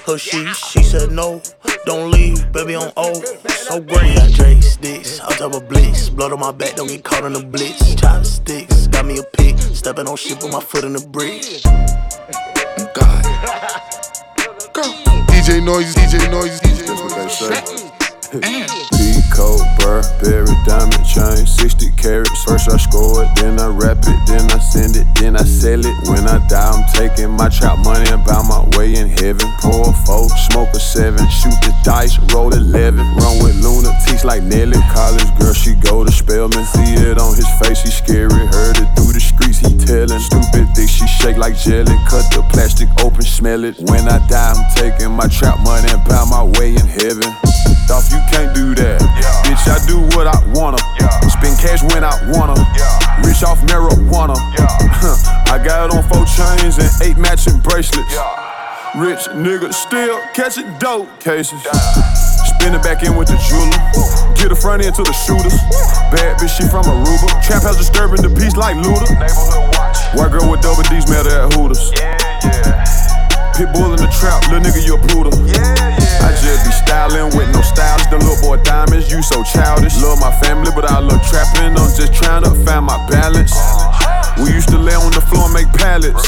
Her 0.06 0.18
she, 0.18 0.46
she 0.54 0.84
said 0.84 1.12
no, 1.12 1.42
don't 1.86 2.12
leave, 2.12 2.52
baby 2.54 2.75
on 2.75 2.92
O. 2.96 3.13
So 3.24 3.81
great, 3.81 4.16
got 4.16 4.31
Drake 4.31 4.63
sticks, 4.63 5.19
on 5.19 5.31
top 5.34 5.54
of 5.54 5.68
blitz. 5.68 6.10
Blood 6.10 6.31
on 6.31 6.40
my 6.40 6.52
back, 6.52 6.75
don't 6.75 6.88
get 6.88 7.04
caught 7.04 7.25
in 7.25 7.34
the 7.34 7.44
blitz. 7.44 7.96
Chopsticks, 7.96 8.88
got 8.88 9.06
me 9.06 9.18
a 9.18 9.24
pick, 9.24 9.58
stepping 9.58 10.08
on 10.08 10.16
shit 10.16 10.42
with 10.42 10.52
my 10.52 10.62
foot 10.62 10.84
in 10.84 10.94
the 10.94 11.06
bridge. 11.08 11.63
God. 12.94 13.24
Go. 14.74 14.84
DJ 15.28 15.63
Noise, 15.63 15.94
DJ 15.96 16.31
Noise, 16.31 16.62
DJ 16.62 16.88
Noise. 16.88 17.40
That's 17.40 17.42
what 17.42 18.42
they 18.42 18.68
say. 18.68 19.00
Cold 19.31 19.63
Burberry 19.80 20.51
diamond 20.68 21.06
chain, 21.07 21.45
60 21.45 21.92
carats. 21.95 22.44
First 22.44 22.69
I 22.69 22.78
score 22.78 23.24
it, 23.24 23.30
then 23.36 23.60
I 23.60 23.68
rap 23.68 23.98
it, 24.04 24.19
then 24.28 24.51
I 24.51 24.60
send 24.60 24.95
it, 24.95 25.07
then 25.16 25.36
I 25.36 25.44
sell 25.44 25.80
it. 25.80 25.95
When 26.07 26.28
I 26.28 26.38
die, 26.48 26.72
I'm 26.72 26.83
taking 26.94 27.31
my 27.31 27.50
trap 27.50 27.80
money 27.80 28.10
and 28.12 28.24
buy 28.24 28.44
my 28.44 28.68
way 28.78 28.95
in 28.95 29.07
heaven. 29.07 29.48
Pour 29.60 29.89
a 29.89 29.94
four, 30.06 30.30
smoke 30.51 30.69
a 30.75 30.80
seven, 30.80 31.24
shoot 31.30 31.56
the 31.63 31.74
dice, 31.83 32.19
roll 32.33 32.54
11. 32.54 33.00
Run 33.00 33.44
with 33.44 33.56
Luna, 33.63 33.95
teach 34.06 34.24
like 34.24 34.44
Nelly. 34.44 34.80
College 34.92 35.31
girl, 35.39 35.54
she 35.54 35.75
go 35.75 36.04
to 36.04 36.12
Spelman. 36.12 36.66
See 36.66 36.94
it 37.00 37.18
on 37.18 37.36
his 37.36 37.50
face, 37.60 37.81
he 37.81 37.92
scary. 37.92 38.30
Heard 38.30 38.77
it 38.77 38.89
through 38.95 39.13
the 39.13 39.24
streets, 39.24 39.60
he 39.60 39.72
tellin'. 39.77 40.19
Stupid 40.19 40.68
thick, 40.75 40.89
she 40.89 41.07
shake 41.07 41.38
like 41.38 41.56
jelly. 41.56 41.95
Cut 42.07 42.27
the 42.36 42.44
plastic 42.51 42.89
open, 43.04 43.24
smell 43.24 43.63
it. 43.63 43.80
When 43.80 44.07
I 44.07 44.19
die, 44.27 44.54
I'm 44.54 44.63
taking 44.75 45.12
my 45.12 45.27
trap 45.27 45.60
money 45.63 45.89
and 45.89 46.04
buy 46.04 46.25
my 46.30 46.44
way 46.60 46.75
in 46.75 46.86
heaven. 46.86 47.31
Off, 47.92 48.08
you 48.08 48.24
can't 48.32 48.56
do 48.56 48.72
that. 48.76 49.04
Yeah. 49.04 49.44
Bitch, 49.44 49.68
I 49.68 49.76
do 49.84 50.00
what 50.16 50.24
I 50.24 50.40
wanna. 50.56 50.80
Yeah. 50.96 51.12
Spend 51.28 51.60
cash 51.60 51.84
when 51.92 52.08
I 52.08 52.16
wanna. 52.32 52.56
Yeah. 52.72 53.28
Rich 53.28 53.44
off 53.44 53.60
marijuana. 53.68 54.36
I 55.52 55.60
got 55.60 55.92
it 55.92 55.96
on 55.96 56.04
four 56.08 56.24
chains 56.24 56.80
and 56.80 56.88
eight 57.04 57.18
matching 57.20 57.60
bracelets. 57.60 58.16
Rich 58.96 59.28
nigga 59.36 59.74
still 59.74 60.20
catching 60.34 60.72
dope 60.80 61.12
cases. 61.20 61.60
Spin 62.56 62.76
it 62.76 62.84
back 62.84 63.04
in 63.04 63.16
with 63.20 63.28
the 63.28 63.36
jeweler. 63.44 63.76
Get 64.40 64.50
the 64.50 64.56
front 64.56 64.84
end 64.84 64.96
to 64.96 65.04
the 65.04 65.12
shooters. 65.12 65.60
Bad 66.16 66.40
bitch, 66.40 66.56
she 66.56 66.64
from 66.72 66.88
Aruba. 66.88 67.28
Trap 67.44 67.64
house 67.64 67.78
disturbing 67.78 68.22
the 68.24 68.32
peace 68.32 68.56
like 68.56 68.76
Luda. 68.80 69.04
White 70.16 70.32
girl 70.32 70.50
with 70.50 70.62
double 70.62 70.84
D's 70.88 71.08
met 71.12 71.26
her 71.28 71.44
at 71.44 71.54
Hooters. 71.56 71.92
Yeah, 71.92 72.16
yeah. 72.44 72.71
Pitbull 73.56 73.94
in 73.94 74.00
the 74.00 74.09
trap, 74.19 74.42
little 74.50 74.63
nigga, 74.63 74.81
you 74.86 74.95
a 74.95 75.01
poodle. 75.12 75.33
Yeah, 75.45 75.59
yeah. 75.59 76.25
I 76.25 76.31
just 76.39 76.65
be 76.65 76.71
styling 76.71 77.36
with 77.36 77.51
no 77.51 77.62
styles. 77.62 78.07
The 78.09 78.18
little 78.18 78.39
boy 78.42 78.63
diamonds, 78.63 79.12
you 79.12 79.21
so 79.21 79.44
childish. 79.44 79.95
Love 80.01 80.19
my 80.19 80.31
family, 80.39 80.71
but 80.74 80.89
I 80.89 81.00
love 81.00 81.21
trapping. 81.27 81.75
I'm 81.75 81.92
just 81.95 82.13
trying 82.13 82.44
to 82.44 82.51
find 82.65 82.86
my 82.86 82.98
balance. 83.07 83.53
We 84.39 84.53
used 84.53 84.69
to 84.69 84.77
lay 84.77 84.95
on 84.95 85.12
the 85.12 85.21
floor 85.21 85.45
and 85.45 85.53
make 85.53 85.69
pallets. 85.74 86.27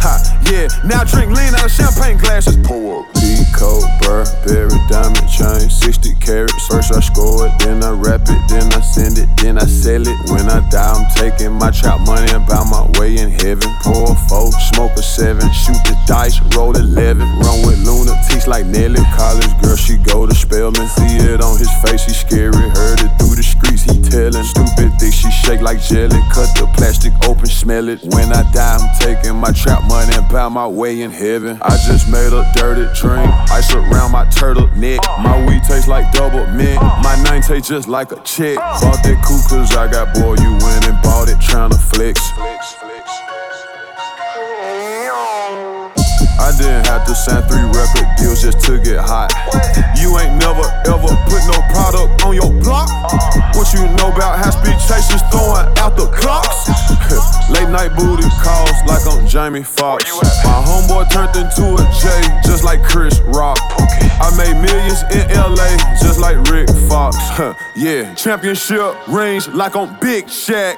Ha, 0.00 0.40
yeah, 0.50 0.68
now 0.84 1.04
drink 1.04 1.30
lean 1.32 1.54
out 1.54 1.66
of 1.66 1.70
champagne 1.70 2.16
glasses. 2.18 2.56
Pour 2.64 3.04
up. 3.04 3.09
Peacoat, 3.30 3.86
Burberry, 4.02 4.74
diamond 4.88 5.30
chain, 5.30 5.70
60 5.70 6.14
carats. 6.18 6.66
First 6.66 6.92
I 6.92 6.98
score 6.98 7.46
it, 7.46 7.52
then 7.60 7.78
I 7.84 7.90
rap 7.90 8.22
it, 8.26 8.42
then 8.48 8.72
I 8.72 8.80
send 8.80 9.18
it, 9.18 9.28
then 9.36 9.56
I 9.56 9.66
sell 9.66 10.02
it. 10.02 10.18
When 10.30 10.50
I 10.50 10.58
die, 10.68 10.82
I'm 10.82 11.06
taking 11.14 11.52
my 11.52 11.70
trap 11.70 12.00
money 12.00 12.26
and 12.32 12.44
buy 12.44 12.64
my 12.66 12.90
way 12.98 13.18
in 13.18 13.30
heaven. 13.30 13.70
Pour 13.82 14.10
a 14.10 14.14
four, 14.26 14.50
smoke 14.74 14.98
a 14.98 15.02
seven, 15.02 15.46
shoot 15.52 15.78
the 15.86 15.96
dice, 16.08 16.40
roll 16.56 16.76
11. 16.76 17.22
Run 17.22 17.66
with 17.66 17.78
lunatics 17.86 18.48
like 18.48 18.66
Nelly. 18.66 18.98
College 19.14 19.54
girl, 19.62 19.76
she 19.76 19.96
go 19.96 20.26
to 20.26 20.34
Spelman. 20.34 20.88
See 20.88 21.22
it 21.22 21.40
on 21.40 21.56
his 21.56 21.70
face, 21.86 22.04
he 22.06 22.12
scary. 22.12 22.50
Heard 22.74 22.98
it 22.98 23.14
through 23.18 23.36
the 23.38 23.46
streets, 23.46 23.84
he 23.84 24.02
tellin'. 24.10 24.42
Stupid 24.42 24.90
thick, 24.98 25.14
she 25.14 25.30
shake 25.30 25.60
like 25.60 25.80
jelly. 25.80 26.18
Cut 26.34 26.50
the 26.58 26.66
plastic 26.74 27.12
open, 27.28 27.46
smell 27.46 27.88
it. 27.88 28.02
When 28.02 28.32
I 28.32 28.42
die, 28.50 28.74
I'm 28.74 28.90
taking 28.98 29.36
my 29.36 29.52
trap 29.52 29.84
money 29.86 30.14
and 30.16 30.26
buy 30.28 30.48
my 30.48 30.66
way 30.66 31.02
in 31.02 31.10
heaven. 31.10 31.58
I 31.62 31.76
just 31.86 32.08
made 32.10 32.32
a 32.32 32.42
dirty 32.56 32.86
drink, 32.98 33.19
ice 33.50 33.72
around 33.74 34.12
my 34.12 34.24
turtleneck. 34.26 34.98
Uh. 35.06 35.22
My 35.22 35.46
weed 35.46 35.62
tastes 35.64 35.88
like 35.88 36.10
double 36.12 36.46
mint. 36.46 36.78
Uh. 36.80 37.00
My 37.02 37.16
name 37.30 37.42
tastes 37.42 37.68
just 37.68 37.88
like 37.88 38.12
a 38.12 38.20
chick. 38.22 38.56
Bought 38.56 39.02
that 39.02 39.22
cool 39.24 39.40
cause 39.48 39.74
I 39.76 39.90
got 39.90 40.14
boy, 40.14 40.36
you 40.40 40.52
went 40.52 40.86
and 40.86 41.00
bought 41.02 41.28
it, 41.28 41.38
tryna 41.38 41.80
flex. 41.80 42.20
Didn't 46.60 46.92
have 46.92 47.06
to 47.08 47.14
sign 47.14 47.40
three 47.48 47.64
record 47.72 48.04
deals 48.20 48.42
just 48.44 48.60
to 48.68 48.76
get 48.76 49.00
hot. 49.00 49.32
You 49.96 50.12
ain't 50.20 50.36
never 50.36 50.60
ever 50.84 51.08
put 51.24 51.40
no 51.48 51.56
product 51.72 52.20
on 52.20 52.36
your 52.36 52.52
block. 52.60 52.92
What 53.56 53.72
you 53.72 53.88
know 53.96 54.12
about 54.12 54.36
high 54.36 54.52
speed 54.52 54.76
chasers 54.84 55.24
throwing 55.32 55.64
out 55.80 55.96
the 55.96 56.12
clocks? 56.12 56.68
Late 57.48 57.70
night 57.72 57.96
booty 57.96 58.28
calls 58.44 58.76
like 58.84 59.00
I'm 59.08 59.26
Jamie 59.26 59.62
Foxx. 59.64 60.04
My 60.44 60.60
homeboy 60.60 61.08
turned 61.08 61.32
into 61.32 61.80
a 61.80 61.84
J 61.96 62.12
just 62.44 62.62
like 62.62 62.84
Chris 62.84 63.20
Rock. 63.20 63.56
I 64.20 64.28
made 64.36 64.60
millions 64.60 65.00
in 65.16 65.32
LA 65.32 65.80
just 65.96 66.20
like 66.20 66.36
Rick 66.52 66.68
Fox. 66.92 67.16
yeah, 67.74 68.12
championship 68.14 68.94
rings 69.08 69.48
like 69.48 69.76
on 69.76 69.96
Big 69.98 70.26
Shaq. 70.26 70.76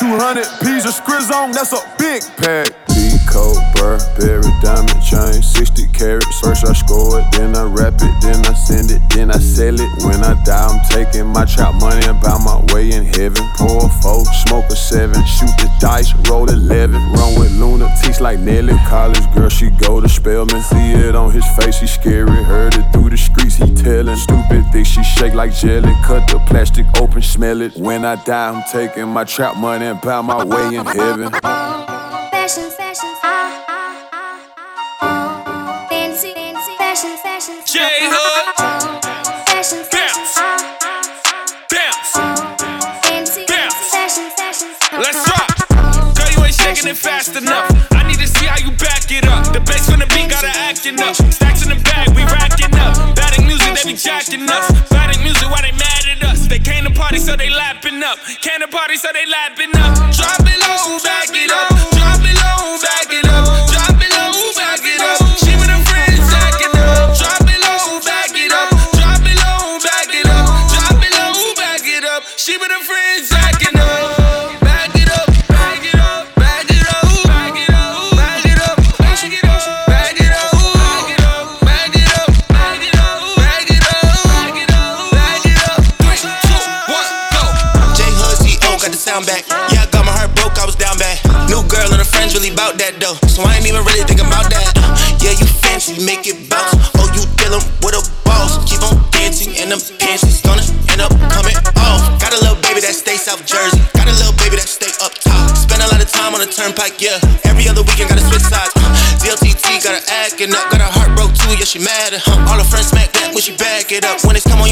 200 0.00 0.44
P's 0.60 0.86
of 0.86 0.92
Skrizz 0.92 1.30
on, 1.30 1.52
that's 1.52 1.72
a 1.72 1.80
big 1.98 2.22
pack. 2.36 2.87
Cold 3.30 3.60
Burberry 3.74 4.48
diamond 4.62 5.02
chain, 5.02 5.42
60 5.42 5.86
carats. 5.92 6.40
First 6.40 6.66
I 6.66 6.72
score 6.72 7.20
it, 7.20 7.26
then 7.32 7.54
I 7.54 7.62
rap 7.64 7.94
it, 7.94 8.14
then 8.22 8.44
I 8.46 8.54
send 8.54 8.90
it, 8.90 9.02
then 9.10 9.30
I 9.30 9.38
sell 9.38 9.78
it. 9.78 9.90
When 10.04 10.24
I 10.24 10.34
die, 10.44 10.66
I'm 10.66 10.80
taking 10.88 11.26
my 11.26 11.44
trap 11.44 11.74
money 11.80 12.04
and 12.06 12.20
buy 12.20 12.38
my 12.38 12.64
way 12.72 12.90
in 12.90 13.04
heaven. 13.04 13.44
Pour 13.56 13.84
a 13.84 13.88
four, 14.00 14.24
smoke 14.46 14.66
a 14.70 14.76
seven, 14.76 15.24
shoot 15.26 15.52
the 15.58 15.70
dice, 15.80 16.14
roll 16.28 16.48
11. 16.48 16.94
Run 17.12 17.38
with 17.38 17.52
Luna, 17.52 17.94
teach 18.02 18.20
like 18.20 18.38
Nelly. 18.38 18.74
College 18.88 19.32
girl, 19.34 19.48
she 19.48 19.70
go 19.70 20.00
to 20.00 20.08
Spelman. 20.08 20.62
See 20.62 20.92
it 20.92 21.14
on 21.14 21.32
his 21.32 21.46
face, 21.56 21.80
he 21.80 21.86
scary. 21.86 22.30
Heard 22.44 22.74
it 22.74 22.92
through 22.92 23.10
the 23.10 23.16
streets, 23.16 23.56
he 23.56 23.72
tellin'. 23.74 24.16
Stupid 24.16 24.64
thick, 24.72 24.86
she 24.86 25.02
shake 25.02 25.34
like 25.34 25.52
jelly. 25.52 25.94
Cut 26.04 26.28
the 26.28 26.38
plastic 26.46 26.86
open, 27.00 27.22
smell 27.22 27.60
it. 27.60 27.76
When 27.76 28.04
I 28.04 28.22
die, 28.24 28.48
I'm 28.50 28.62
taking 28.72 29.08
my 29.08 29.24
trap 29.24 29.56
money 29.56 29.86
and 29.86 30.00
buy 30.00 30.20
my 30.22 30.44
way 30.44 30.76
in 30.76 30.86
heaven. 30.86 31.97
It 46.86 46.96
fast 46.96 47.34
enough. 47.36 47.66
I 47.90 48.06
need 48.06 48.20
to 48.20 48.26
see 48.28 48.46
how 48.46 48.56
you 48.56 48.70
back 48.70 49.10
it 49.10 49.26
up. 49.26 49.52
The 49.52 49.58
bass 49.60 49.90
from 49.90 49.98
the 49.98 50.06
beat 50.14 50.30
got 50.30 50.40
to 50.40 50.48
acting 50.48 50.98
up. 51.00 51.16
Stacks 51.16 51.62
in 51.66 51.70
the 51.70 51.80
bag, 51.82 52.14
we 52.14 52.22
racking 52.22 52.72
up. 52.78 53.16
Batting 53.16 53.46
music, 53.46 53.74
they 53.74 53.92
be 53.92 53.98
jacking 53.98 54.48
us. 54.48 54.70
Batting 54.88 55.22
music, 55.22 55.50
why 55.50 55.60
they 55.60 55.72
mad 55.72 56.06
at 56.06 56.22
us? 56.22 56.46
They 56.46 56.60
came 56.60 56.84
to 56.84 56.90
party, 56.90 57.18
so 57.18 57.36
they 57.36 57.50
lapping 57.50 58.02
up. 58.02 58.18
Came 58.40 58.60
to 58.60 58.68
party, 58.68 58.96
so 58.96 59.08
they 59.12 59.26
lapping 59.26 59.74
up. 59.74 60.14
Drop 60.14 60.40
it 60.46 60.58
low, 60.62 60.98
back 61.02 61.28
it 61.34 61.50
up. 61.50 61.77
At 112.18 112.26
her. 112.26 112.36
All 112.50 112.58
her 112.58 112.64
friends 112.64 112.88
smack 112.88 113.12
that 113.12 113.30
when 113.32 113.42
she 113.42 113.56
back 113.56 113.92
it 113.92 114.04
up. 114.04 114.24
When 114.24 114.34
it's 114.36 114.46
come 114.46 114.60
on, 114.60 114.67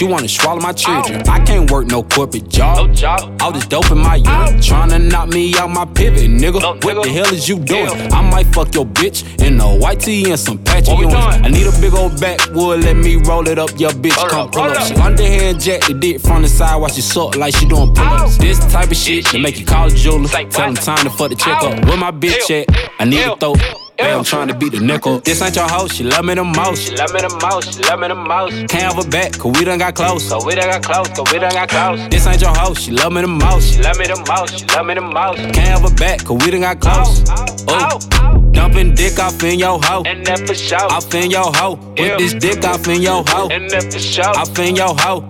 She 0.00 0.06
wanna 0.06 0.28
swallow 0.28 0.62
my 0.62 0.72
children. 0.72 1.20
I 1.28 1.40
can't 1.44 1.70
work 1.70 1.88
no 1.88 2.02
corporate 2.02 2.48
job. 2.48 2.96
All 3.42 3.52
this 3.52 3.66
dope 3.66 3.90
in 3.90 3.98
my 3.98 4.16
urine. 4.16 4.56
Tryna 4.56 5.10
knock 5.10 5.28
me 5.28 5.54
out 5.58 5.68
my 5.68 5.84
pivot, 5.84 6.30
nigga. 6.30 6.82
what 6.82 7.02
the 7.02 7.10
hell 7.10 7.26
is 7.26 7.46
you 7.46 7.58
doing? 7.58 8.10
I 8.10 8.22
might 8.22 8.46
fuck 8.46 8.74
your 8.74 8.86
bitch 8.86 9.46
in 9.46 9.60
a 9.60 9.76
white 9.76 10.00
tee 10.00 10.30
and 10.30 10.40
some 10.40 10.56
patchy 10.56 10.92
on. 10.92 11.44
I 11.44 11.48
need 11.48 11.66
a 11.66 11.80
big 11.82 11.92
old 11.92 12.18
backwood, 12.18 12.82
let 12.82 12.96
me 12.96 13.16
roll 13.16 13.46
it 13.46 13.58
up, 13.58 13.78
your 13.78 13.90
bitch 13.90 14.16
come 14.30 14.50
pull 14.50 14.62
up. 14.62 14.86
She 14.86 14.94
underhand 14.94 15.60
jack 15.60 15.82
the 15.82 15.92
dick 15.92 16.22
from 16.22 16.40
the 16.44 16.48
side 16.48 16.76
while 16.76 16.88
she 16.88 17.02
suck 17.02 17.36
like 17.36 17.54
she 17.54 17.66
doing 17.66 17.94
pull 17.94 18.06
ups. 18.06 18.38
This 18.38 18.58
type 18.72 18.90
of 18.90 18.96
shit 18.96 19.26
to 19.26 19.38
make 19.38 19.60
you 19.60 19.66
call 19.66 19.88
a 19.88 19.90
jeweler. 19.90 20.28
Tell 20.28 20.66
him 20.66 20.76
time 20.76 21.04
to 21.04 21.10
fuck 21.10 21.28
the 21.28 21.36
check 21.36 21.62
up. 21.62 21.84
Where 21.84 21.98
my 21.98 22.10
bitch 22.10 22.50
at? 22.50 22.74
I 22.98 23.04
need 23.04 23.22
to 23.22 23.36
throw. 23.36 23.89
Hey, 24.00 24.12
I'm 24.14 24.24
trying 24.24 24.48
to 24.48 24.54
beat 24.54 24.72
the 24.72 24.80
nickel. 24.80 25.20
This 25.20 25.42
ain't 25.42 25.54
your 25.54 25.68
house, 25.68 25.92
she 25.92 26.04
love 26.04 26.24
me 26.24 26.34
the 26.34 26.42
most. 26.42 26.88
She 26.88 26.96
love 26.96 27.12
me 27.12 27.20
the 27.20 27.28
most, 27.42 27.74
she 27.74 27.82
love 27.82 28.00
me 28.00 28.08
the 28.08 28.14
most. 28.14 28.52
Can't 28.68 28.82
have 28.82 28.96
her 28.96 29.10
back, 29.10 29.32
cause 29.32 29.52
we 29.58 29.64
done 29.64 29.78
got 29.78 29.94
close. 29.94 30.26
Cause 30.30 30.46
we 30.46 30.54
done 30.54 30.70
got 30.70 30.82
close, 30.82 31.08
cause 31.08 31.30
we 31.30 31.38
done 31.38 31.52
got 31.52 31.68
close. 31.68 32.08
This 32.08 32.26
ain't 32.26 32.40
your 32.40 32.54
house, 32.54 32.80
she 32.80 32.92
love 32.92 33.12
me 33.12 33.20
the 33.20 33.28
most. 33.28 33.74
She 33.74 33.82
love 33.82 33.98
me 33.98 34.06
the 34.06 34.16
most, 34.26 34.58
she 34.58 34.64
love 34.74 34.86
me 34.86 34.94
the 34.94 35.02
most. 35.02 35.36
Can't 35.52 35.68
have 35.68 35.82
her 35.82 35.94
back, 35.96 36.24
cause 36.24 36.38
we 36.42 36.50
done 36.50 36.62
got 36.62 36.80
close. 36.80 37.24
Oh, 37.28 37.44
oh, 37.68 37.68
oh, 37.68 37.98
oh, 38.14 38.50
dumping 38.52 38.94
dick 38.94 39.18
off 39.18 39.42
in 39.44 39.58
your 39.58 39.78
hoe. 39.82 40.02
And 40.06 40.24
that 40.24 40.46
for 40.46 40.54
sure. 40.54 40.78
Off 40.78 41.12
in 41.14 41.30
your 41.30 41.52
hoe. 41.54 41.76
Put 41.76 42.18
this 42.18 42.32
dick 42.32 42.64
off 42.64 42.88
in 42.88 43.02
your 43.02 43.22
hoe. 43.28 43.48
And 43.50 43.68
that 43.70 43.92
for 43.92 43.98
sure. 43.98 44.24
Off 44.24 44.58
in 44.58 44.76
your 44.76 44.96
hoe. 44.96 45.20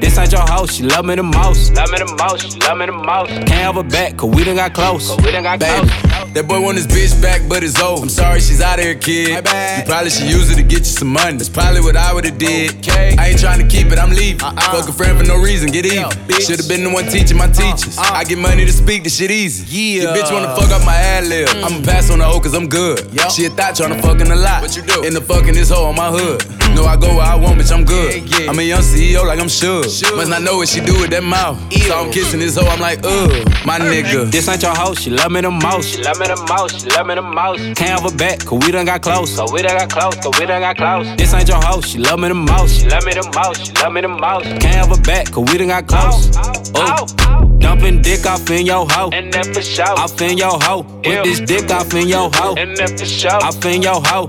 This 0.00 0.18
ain't 0.18 0.30
your 0.32 0.46
house, 0.46 0.74
she 0.74 0.82
love 0.82 1.06
me 1.06 1.14
the 1.14 1.22
most. 1.22 1.74
Love 1.74 1.90
me 1.90 1.98
the 1.98 2.16
most, 2.20 2.52
she 2.52 2.60
love 2.60 2.76
me 2.76 2.84
the 2.84 2.92
most. 2.92 3.30
Can't 3.30 3.50
have 3.50 3.76
her 3.76 3.82
back, 3.82 4.18
cause 4.18 4.30
we 4.34 4.44
done 4.44 4.56
got 4.56 4.74
close. 4.74 5.08
Cause 5.08 5.24
we 5.24 5.32
done 5.32 5.42
got 5.42 5.58
Baby, 5.58 5.88
close. 5.88 6.09
That 6.34 6.46
boy 6.46 6.60
want 6.60 6.76
his 6.76 6.86
bitch 6.86 7.20
back, 7.20 7.42
but 7.48 7.62
it's 7.62 7.80
over. 7.80 8.02
I'm 8.02 8.08
sorry 8.08 8.40
she's 8.40 8.60
out 8.60 8.78
of 8.78 8.84
here, 8.84 8.94
kid. 8.94 9.28
You 9.36 9.84
probably 9.86 10.10
should 10.10 10.30
use 10.30 10.50
it 10.50 10.56
to 10.56 10.62
get 10.62 10.80
you 10.80 10.92
some 10.96 11.08
money. 11.08 11.36
That's 11.36 11.48
probably 11.48 11.80
what 11.80 11.96
I 11.96 12.12
would've 12.12 12.38
did. 12.38 12.88
I 12.88 13.28
ain't 13.28 13.40
trying 13.40 13.60
to 13.60 13.66
keep 13.66 13.88
it, 13.88 13.98
I'm 13.98 14.10
leaving. 14.10 14.42
Uh-uh. 14.42 14.60
Fuck 14.72 14.88
a 14.88 14.92
friend 14.92 15.18
for 15.18 15.24
no 15.24 15.36
reason, 15.36 15.70
get 15.70 15.86
even. 15.86 16.10
Should've 16.40 16.68
been 16.68 16.84
the 16.84 16.90
one 16.90 17.06
teaching 17.06 17.36
my 17.36 17.46
uh, 17.46 17.52
teachers. 17.52 17.98
Uh. 17.98 18.02
I 18.02 18.24
get 18.24 18.38
money 18.38 18.64
to 18.64 18.72
speak, 18.72 19.04
the 19.04 19.10
shit 19.10 19.30
easy. 19.30 19.64
Yeah. 19.68 20.02
Your 20.02 20.16
bitch 20.16 20.32
wanna 20.32 20.54
fuck 20.56 20.70
up 20.70 20.84
my 20.84 20.94
ad 20.94 21.26
lib. 21.26 21.48
Mm. 21.48 21.64
I'ma 21.64 21.84
pass 21.84 22.10
on 22.10 22.18
the 22.18 22.24
hoe 22.24 22.40
cause 22.40 22.54
I'm 22.54 22.68
good. 22.68 22.98
She 23.32 23.44
a 23.46 23.50
thought 23.50 23.74
tryna 23.74 23.98
mm. 23.98 24.02
fuck 24.02 24.20
in 24.20 24.30
a 24.30 24.36
lot. 24.36 24.62
What 24.62 24.76
you 24.76 24.82
do? 24.82 25.04
In 25.04 25.14
the 25.14 25.20
fucking 25.20 25.54
this 25.54 25.70
hoe 25.70 25.84
on 25.84 25.96
my 25.96 26.10
hood. 26.10 26.59
No, 26.80 26.86
I 26.86 26.96
go 26.96 27.08
where 27.16 27.26
I 27.26 27.34
want, 27.34 27.60
bitch, 27.60 27.70
I'm 27.76 27.84
good. 27.84 28.24
I'm 28.48 28.58
a 28.58 28.62
young 28.62 28.80
CEO 28.80 29.26
like 29.26 29.38
I'm 29.38 29.50
sure. 29.50 29.82
Must 30.16 30.30
not 30.30 30.40
know 30.40 30.56
what 30.56 30.66
she 30.68 30.80
do 30.80 30.98
with 30.98 31.10
that 31.10 31.22
mouth. 31.22 31.60
So 31.74 31.94
I'm 31.94 32.10
kissing 32.10 32.40
this 32.40 32.56
hoe, 32.56 32.66
I'm 32.66 32.80
like, 32.80 33.00
ugh, 33.04 33.30
my 33.66 33.78
nigga. 33.78 34.30
This 34.30 34.48
ain't 34.48 34.62
your 34.62 34.74
house, 34.74 34.98
she 35.00 35.10
love 35.10 35.30
me 35.30 35.42
the 35.42 35.50
most. 35.50 35.90
She 35.90 36.02
love 36.02 36.18
me 36.18 36.26
the 36.26 36.36
most, 36.48 36.80
she 36.80 36.88
love 36.88 37.06
me 37.06 37.16
the 37.16 37.22
most. 37.22 37.60
Can't 37.76 38.00
have 38.00 38.10
her 38.10 38.16
back, 38.16 38.38
cause 38.46 38.64
we 38.64 38.72
done 38.72 38.86
got 38.86 39.02
close. 39.02 39.36
Cause 39.36 39.52
we 39.52 39.60
done 39.60 39.76
got 39.76 39.90
close, 39.90 40.14
cause 40.24 40.40
we 40.40 40.46
done 40.46 40.62
got 40.62 40.78
close. 40.78 41.06
This 41.18 41.34
ain't 41.34 41.48
your 41.48 41.60
house, 41.60 41.86
she 41.86 41.98
love 41.98 42.18
me 42.18 42.28
the 42.28 42.34
most. 42.34 42.80
She 42.80 42.88
love 42.88 43.04
me 43.04 43.12
the 43.12 43.30
most, 43.36 43.66
she 43.66 43.72
love 43.74 43.92
me 43.92 44.00
the 44.00 44.08
most. 44.08 44.44
Can't 44.46 44.64
have 44.64 44.88
her 44.88 45.02
back, 45.02 45.30
cause 45.30 45.44
we 45.52 45.58
done 45.58 45.68
got 45.68 45.86
close. 45.86 46.34
Oh, 46.34 46.52
oh, 46.76 47.06
oh, 47.20 47.40
oh. 47.44 47.49
Dumping 47.60 48.02
dick 48.02 48.26
off 48.26 48.50
in 48.50 48.66
your 48.66 48.86
hoe. 48.90 49.10
And 49.12 49.32
that 49.32 49.46
for 49.46 49.62
sure. 49.62 49.86
Off 49.98 50.20
in 50.20 50.36
your 50.38 50.58
hoe. 50.60 50.82
Put 50.82 51.24
this 51.24 51.40
dick 51.40 51.70
off 51.70 51.94
in 51.94 52.08
your 52.08 52.30
hoe. 52.34 52.54
And 52.56 52.76
that 52.78 52.98
for 52.98 53.06
sure. 53.06 53.30
Off 53.44 53.64
in 53.64 53.82
your 53.82 54.02
hoe. 54.04 54.26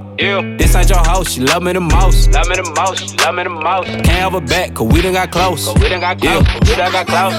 This 0.57 0.75
ain't 0.75 0.89
your 0.89 1.00
house, 1.00 1.31
she 1.31 1.41
love 1.41 1.63
me 1.63 1.73
the 1.73 1.79
most. 1.79 2.31
Love 2.31 2.47
me 2.47 2.55
the 2.55 2.63
most, 2.77 3.09
she 3.09 3.17
love 3.17 3.35
me 3.35 3.43
the 3.43 3.50
most. 3.50 3.88
Can't 3.88 4.07
have 4.07 4.33
her 4.33 4.41
back, 4.41 4.75
cause 4.75 4.88
we 4.91 5.01
done 5.01 5.13
got 5.13 5.31
close. 5.31 5.65
Cause 5.65 5.75
we 5.81 5.89
done 5.89 6.01
got 6.01 6.19
close, 6.19 6.45
cause 6.45 6.69
we 6.69 6.75
done 6.75 6.91
got 6.91 7.07
close. 7.07 7.33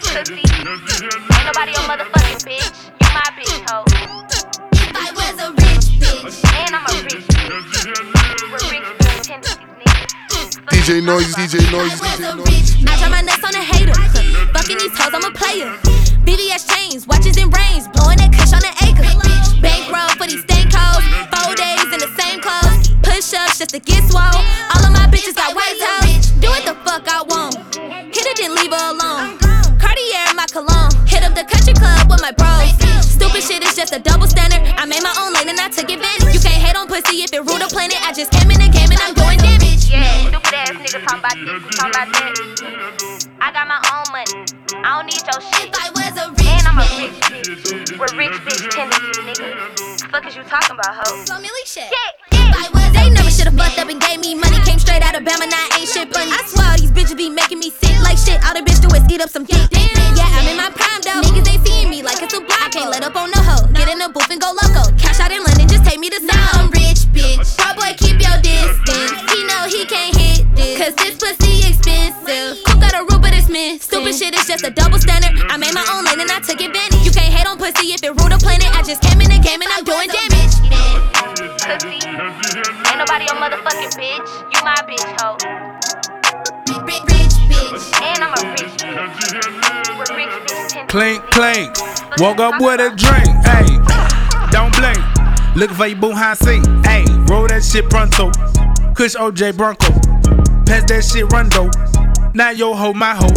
Pussy. 0.00 0.42
Ain't 0.42 1.44
nobody 1.46 1.70
your 1.72 1.84
motherfucking 1.86 2.40
bitch. 2.48 2.90
You 3.00 3.08
my 3.14 3.22
bitch, 3.36 3.70
hoe. 3.70 3.84
I 4.94 5.12
was 5.14 5.36
a 5.38 5.48
rich 5.52 5.86
bitch. 6.00 6.34
And 6.56 6.74
I'm 6.74 6.84
a 6.84 6.92
rich 7.04 7.26
bitch. 7.28 7.54
We're 8.50 8.64
rich 8.72 8.88
bitch 8.98 9.20
tendencies, 9.22 9.72
nigga. 9.80 10.04
DJ 10.70 11.04
Noise, 11.04 11.34
DJ 11.34 11.54
Noise, 11.70 12.00
DJ 12.00 12.36
Noise. 12.36 12.66
I 12.88 12.96
drop 12.98 13.10
my 13.10 13.20
nuts 13.20 13.44
on 13.44 13.54
a 13.54 13.62
hater. 13.62 14.25
Fucking 14.66 14.82
these 14.82 14.98
hoes, 14.98 15.14
I'm 15.14 15.22
a 15.22 15.30
player. 15.30 15.70
VVS 16.26 16.66
chains, 16.66 17.06
watches 17.06 17.38
and 17.38 17.54
rings, 17.54 17.86
blowing 17.86 18.18
that 18.18 18.34
cash 18.34 18.50
on 18.50 18.66
an 18.66 18.74
acre. 18.82 19.06
Bankroll 19.62 20.10
for 20.18 20.26
these 20.26 20.42
stank 20.42 20.74
hoes, 20.74 21.06
four 21.30 21.54
days 21.54 21.86
in 21.94 22.02
the 22.02 22.10
same 22.18 22.42
clothes. 22.42 22.90
Push 22.98 23.30
ups 23.38 23.62
just 23.62 23.70
to 23.70 23.78
get 23.78 24.02
swole. 24.10 24.26
All 24.26 24.82
of 24.82 24.90
my 24.90 25.06
bitches 25.06 25.38
got 25.38 25.54
white 25.54 25.78
toes. 25.78 26.34
Do 26.42 26.50
what 26.50 26.66
the 26.66 26.74
fuck 26.82 27.06
I 27.06 27.22
want. 27.22 27.54
Hit 28.10 28.26
it, 28.26 28.42
then 28.42 28.58
leave 28.58 28.74
her 28.74 28.90
alone. 28.90 29.38
Cartier 29.78 30.34
my 30.34 30.50
cologne. 30.50 30.90
Hit 31.06 31.22
up 31.22 31.38
the 31.38 31.46
country 31.46 31.78
club 31.78 32.10
with 32.10 32.18
my 32.18 32.34
bros. 32.34 32.74
Stupid 33.06 33.46
shit 33.46 33.62
is 33.62 33.78
just 33.78 33.94
a 33.94 34.02
double 34.02 34.26
standard. 34.26 34.66
I 34.74 34.82
made 34.82 35.06
my 35.06 35.14
own 35.22 35.30
lane 35.30 35.46
and 35.46 35.62
I 35.62 35.70
took 35.70 35.86
advantage. 35.86 36.34
You 36.34 36.42
can't 36.42 36.58
hate 36.58 36.74
on 36.74 36.90
pussy 36.90 37.22
if 37.22 37.30
it 37.30 37.38
rule 37.46 37.62
the 37.62 37.70
planet. 37.70 38.02
I 38.02 38.10
just 38.10 38.34
came 38.34 38.50
in 38.50 38.58
the 38.58 38.66
game 38.66 38.90
and 38.90 38.98
I'm 38.98 39.14
doing 39.14 39.38
damage. 39.38 39.86
Yeah, 39.86 40.26
stupid 40.26 40.58
ass 40.58 40.74
nigga 40.74 41.06
talking 41.06 41.22
about 41.22 41.38
this, 41.38 41.62
talking 41.78 41.94
about 41.94 42.10
that. 42.18 42.34
I 43.38 43.52
got 43.54 43.68
my 43.70 43.78
own 43.94 44.10
money. 44.10 44.55
I 44.86 45.02
don't 45.02 45.10
need 45.10 45.18
your 45.18 45.42
shit. 45.42 45.66
I 45.74 45.90
was 45.98 46.14
a 46.14 46.30
rich 46.30 46.46
and 46.46 46.66
I'm 46.70 46.78
a 46.78 46.86
rich 46.94 47.18
bitch. 47.26 47.98
We're 47.98 48.06
rich 48.14 48.38
bitch 48.46 48.70
tendencies, 48.70 49.18
nigga. 49.18 49.58
Fuck 50.14 50.30
is 50.30 50.38
you 50.38 50.46
talking 50.46 50.78
about, 50.78 50.94
hoe? 50.94 51.26
So 51.26 51.34
Millie 51.42 51.66
shit. 51.66 51.90
Yeah, 51.90 52.46
yeah. 52.54 52.94
They 52.94 53.10
never 53.10 53.26
should've 53.26 53.58
fucked 53.58 53.82
up 53.82 53.90
and 53.90 53.98
gave 53.98 54.22
me 54.22 54.38
money. 54.38 54.62
Came 54.62 54.78
straight 54.78 55.02
out 55.02 55.18
of 55.18 55.26
Bama, 55.26 55.50
now 55.50 55.58
I 55.58 55.82
ain't 55.82 55.90
shit 55.90 56.06
funny. 56.14 56.30
I 56.30 56.38
swear 56.46 56.70
all 56.70 56.78
these 56.78 56.94
bitches 56.94 57.18
be 57.18 57.26
making 57.26 57.58
me 57.58 57.74
sick 57.74 57.98
like 58.06 58.14
shit. 58.14 58.38
All 58.46 58.54
the 58.54 58.62
bitch 58.62 58.78
do 58.78 58.86
is 58.94 59.02
eat 59.10 59.18
up 59.18 59.26
some 59.28 59.42
dick. 59.42 59.58
Yeah, 59.74 60.30
I'm 60.38 60.46
in 60.46 60.54
my 60.54 60.70
prime 60.70 61.02
though. 61.02 61.18
Niggas 61.18 61.50
ain't 61.50 61.66
seeing 61.66 61.90
me 61.90 62.06
like 62.06 62.22
it's 62.22 62.38
a 62.38 62.38
block. 62.38 62.62
I 62.62 62.70
can't 62.70 62.86
let 62.86 63.02
up 63.02 63.18
on 63.18 63.34
no 63.34 63.42
hoe. 63.42 63.66
Get 63.74 63.90
in 63.90 63.98
the 63.98 64.06
booth 64.06 64.30
and 64.30 64.38
go 64.38 64.54
loco. 64.54 64.86
Cash 65.02 65.18
out 65.18 65.34
in 65.34 65.42
London, 65.42 65.66
just 65.66 65.82
take 65.82 65.98
me 65.98 66.14
to 66.14 66.22
Now 66.22 66.65
Woke 92.18 92.38
up 92.40 92.62
with 92.62 92.80
a 92.80 92.88
drink. 92.96 93.28
Hey, 93.44 93.66
don't 94.50 94.74
blink. 94.74 94.96
Looking 95.54 95.76
for 95.76 95.86
your 95.86 95.98
boo 95.98 96.12
high 96.12 96.32
seat. 96.32 96.64
Hey, 96.82 97.04
roll 97.28 97.46
that 97.48 97.62
shit 97.62 97.90
pronto. 97.90 98.30
Kush 98.94 99.14
OJ 99.16 99.54
Bronco. 99.54 99.92
Pass 100.64 100.84
that 100.88 101.04
shit 101.04 101.30
rondo. 101.30 101.68
Now 102.32 102.50
yo 102.50 102.72
ho 102.72 102.94
my 102.94 103.14
ho. 103.14 103.28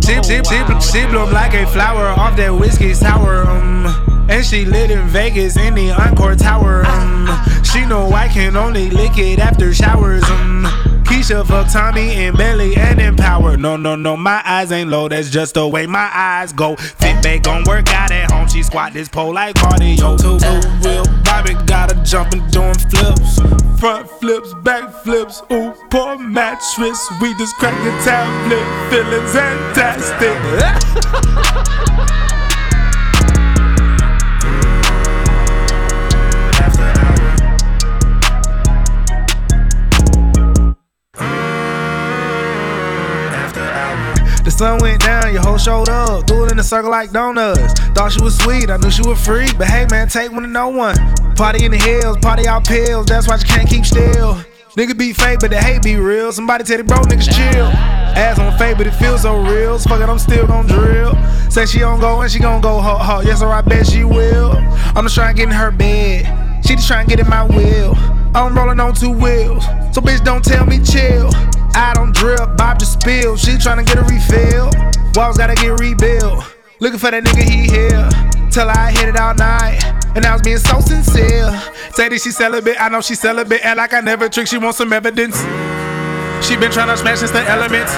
She, 0.00 0.14
she, 0.22 0.44
she, 0.44 0.80
she 0.80 1.06
bloom 1.06 1.32
like 1.32 1.54
a 1.54 1.66
flower 1.66 2.06
off 2.06 2.36
that 2.36 2.50
whiskey 2.50 2.94
sour. 2.94 3.48
Um, 3.48 3.86
and 4.30 4.44
she 4.44 4.64
lit 4.64 4.92
in 4.92 5.06
Vegas 5.08 5.56
in 5.56 5.74
the 5.74 5.90
Encore 5.90 6.36
Tower. 6.36 6.86
Um, 6.86 7.26
she 7.64 7.84
know 7.84 8.12
I 8.12 8.28
can 8.28 8.56
only 8.56 8.90
lick 8.90 9.18
it 9.18 9.40
after 9.40 9.74
showers. 9.74 10.22
Um, 10.24 10.53
Keisha 11.24 11.40
fuck 11.46 11.72
Tommy 11.72 12.12
and 12.12 12.36
Belly 12.36 12.76
and 12.76 13.00
Empower. 13.00 13.56
No, 13.56 13.78
no, 13.78 13.96
no, 13.96 14.14
my 14.14 14.42
eyes 14.44 14.70
ain't 14.70 14.90
low. 14.90 15.08
That's 15.08 15.30
just 15.30 15.54
the 15.54 15.66
way 15.66 15.86
my 15.86 16.10
eyes 16.12 16.52
go. 16.52 16.76
Fit 16.76 17.22
back 17.22 17.44
gon' 17.44 17.64
work 17.64 17.88
out 17.94 18.10
at 18.10 18.30
home. 18.30 18.46
She 18.46 18.62
squat 18.62 18.92
this 18.92 19.08
pole 19.08 19.32
like 19.32 19.56
cardio. 19.56 20.18
Two 20.20 20.36
real 20.86 21.06
Bobby 21.24 21.54
got 21.64 21.90
her 21.90 22.04
jumping 22.04 22.46
doing 22.48 22.74
flips. 22.74 23.40
Front 23.80 24.10
flips, 24.20 24.52
back 24.64 24.92
flips. 25.02 25.40
Ooh, 25.50 25.72
poor 25.90 26.18
mattress. 26.18 27.10
We 27.22 27.32
just 27.38 27.56
cracked 27.56 27.82
the 27.82 27.92
tablet. 28.04 28.62
Feeling 28.90 29.26
fantastic. 29.28 30.36
sun 44.54 44.78
went 44.80 45.02
down, 45.02 45.32
your 45.32 45.42
whole 45.42 45.58
showed 45.58 45.88
up. 45.88 46.26
Do 46.26 46.44
it 46.44 46.52
in 46.52 46.58
a 46.58 46.62
circle 46.62 46.90
like 46.90 47.10
donuts. 47.10 47.74
Thought 47.94 48.12
she 48.12 48.22
was 48.22 48.38
sweet, 48.38 48.70
I 48.70 48.76
knew 48.76 48.90
she 48.90 49.02
was 49.02 49.22
free. 49.24 49.48
But 49.58 49.66
hey, 49.66 49.86
man, 49.90 50.08
take 50.08 50.30
one 50.32 50.42
to 50.42 50.48
no 50.48 50.68
one. 50.68 50.96
Party 51.34 51.64
in 51.64 51.72
the 51.72 51.78
hills, 51.78 52.18
party 52.18 52.46
out 52.46 52.64
pills. 52.64 53.06
That's 53.06 53.26
why 53.26 53.36
you 53.36 53.44
can't 53.44 53.68
keep 53.68 53.84
still. 53.84 54.38
Nigga 54.76 54.98
be 54.98 55.12
fake, 55.12 55.38
but 55.40 55.50
the 55.50 55.60
hate 55.60 55.82
be 55.82 55.96
real. 55.96 56.32
Somebody 56.32 56.64
tell 56.64 56.78
the 56.78 56.84
bro 56.84 56.98
niggas 56.98 57.32
chill. 57.32 57.66
Ass 57.66 58.38
on 58.38 58.56
fake, 58.58 58.76
but 58.76 58.86
it 58.86 58.92
feels 58.92 59.22
so 59.22 59.40
real. 59.40 59.78
So 59.78 59.88
fuck 59.88 60.00
it, 60.00 60.08
I'm 60.08 60.18
still 60.18 60.46
gon' 60.46 60.66
drill. 60.66 61.14
Say 61.50 61.66
she 61.66 61.80
gon' 61.80 62.00
go 62.00 62.22
and 62.22 62.30
she 62.30 62.38
gon' 62.38 62.60
go 62.60 62.80
ho 62.80 62.96
ho. 62.96 63.20
Yes, 63.20 63.42
or 63.42 63.52
I 63.52 63.60
bet 63.60 63.86
she 63.86 64.04
will. 64.04 64.52
I'm 64.96 65.04
just 65.04 65.14
trying 65.14 65.34
to 65.34 65.38
get 65.40 65.48
in 65.48 65.54
her 65.54 65.70
bed. 65.70 66.64
She 66.64 66.74
just 66.74 66.88
trying 66.88 67.06
to 67.06 67.10
get 67.10 67.20
in 67.20 67.28
my 67.28 67.46
wheel. 67.46 67.94
I'm 68.34 68.56
rolling 68.56 68.80
on 68.80 68.94
two 68.94 69.12
wheels. 69.12 69.64
So 69.92 70.00
bitch, 70.00 70.24
don't 70.24 70.44
tell 70.44 70.66
me 70.66 70.78
chill. 70.78 71.30
I 71.76 71.92
don't 71.94 72.14
drip, 72.14 72.56
Bob 72.56 72.78
just 72.78 73.00
spill. 73.00 73.36
She 73.36 73.52
tryna 73.52 73.84
get 73.84 73.98
a 73.98 74.02
refill. 74.02 74.70
Walls 75.14 75.36
gotta 75.36 75.54
get 75.54 75.78
rebuilt. 75.80 76.44
Looking 76.80 76.98
for 76.98 77.10
that 77.10 77.24
nigga, 77.24 77.42
he 77.42 77.68
here. 77.68 78.08
Her 78.54 78.70
I 78.70 78.92
hit 78.92 79.08
it 79.08 79.16
all 79.16 79.34
night. 79.34 79.82
And 80.14 80.24
I 80.24 80.32
was 80.32 80.42
being 80.42 80.58
so 80.58 80.78
sincere. 80.80 81.50
Say 81.94 82.08
that 82.08 82.20
she 82.20 82.30
celibate, 82.30 82.80
I 82.80 82.88
know 82.88 83.00
she 83.00 83.16
celibate. 83.16 83.64
And 83.64 83.78
like 83.78 83.92
I 83.92 84.00
never 84.00 84.28
trick, 84.28 84.46
she 84.46 84.58
wants 84.58 84.78
some 84.78 84.92
evidence. 84.92 85.36
She 86.46 86.56
been 86.56 86.70
tryna 86.70 86.96
smash 86.96 87.18
since 87.18 87.32
the 87.32 87.42
elements. 87.48 87.92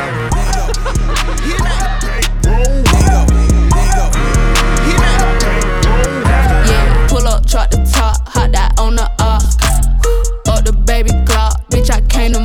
Yeah, 6.65 7.07
pull 7.09 7.27
up, 7.27 7.43
the 7.43 7.91
top, 7.93 8.27
hot 8.29 8.53
that 8.53 8.73
on 8.79 8.97
the 8.97 9.05
up. 9.19 9.43
Up 10.49 10.65
the 10.65 10.73
baby 10.73 11.11
Glock, 11.27 11.69
bitch, 11.69 11.91
I 11.91 12.01
came 12.03 12.33
to 12.33 12.41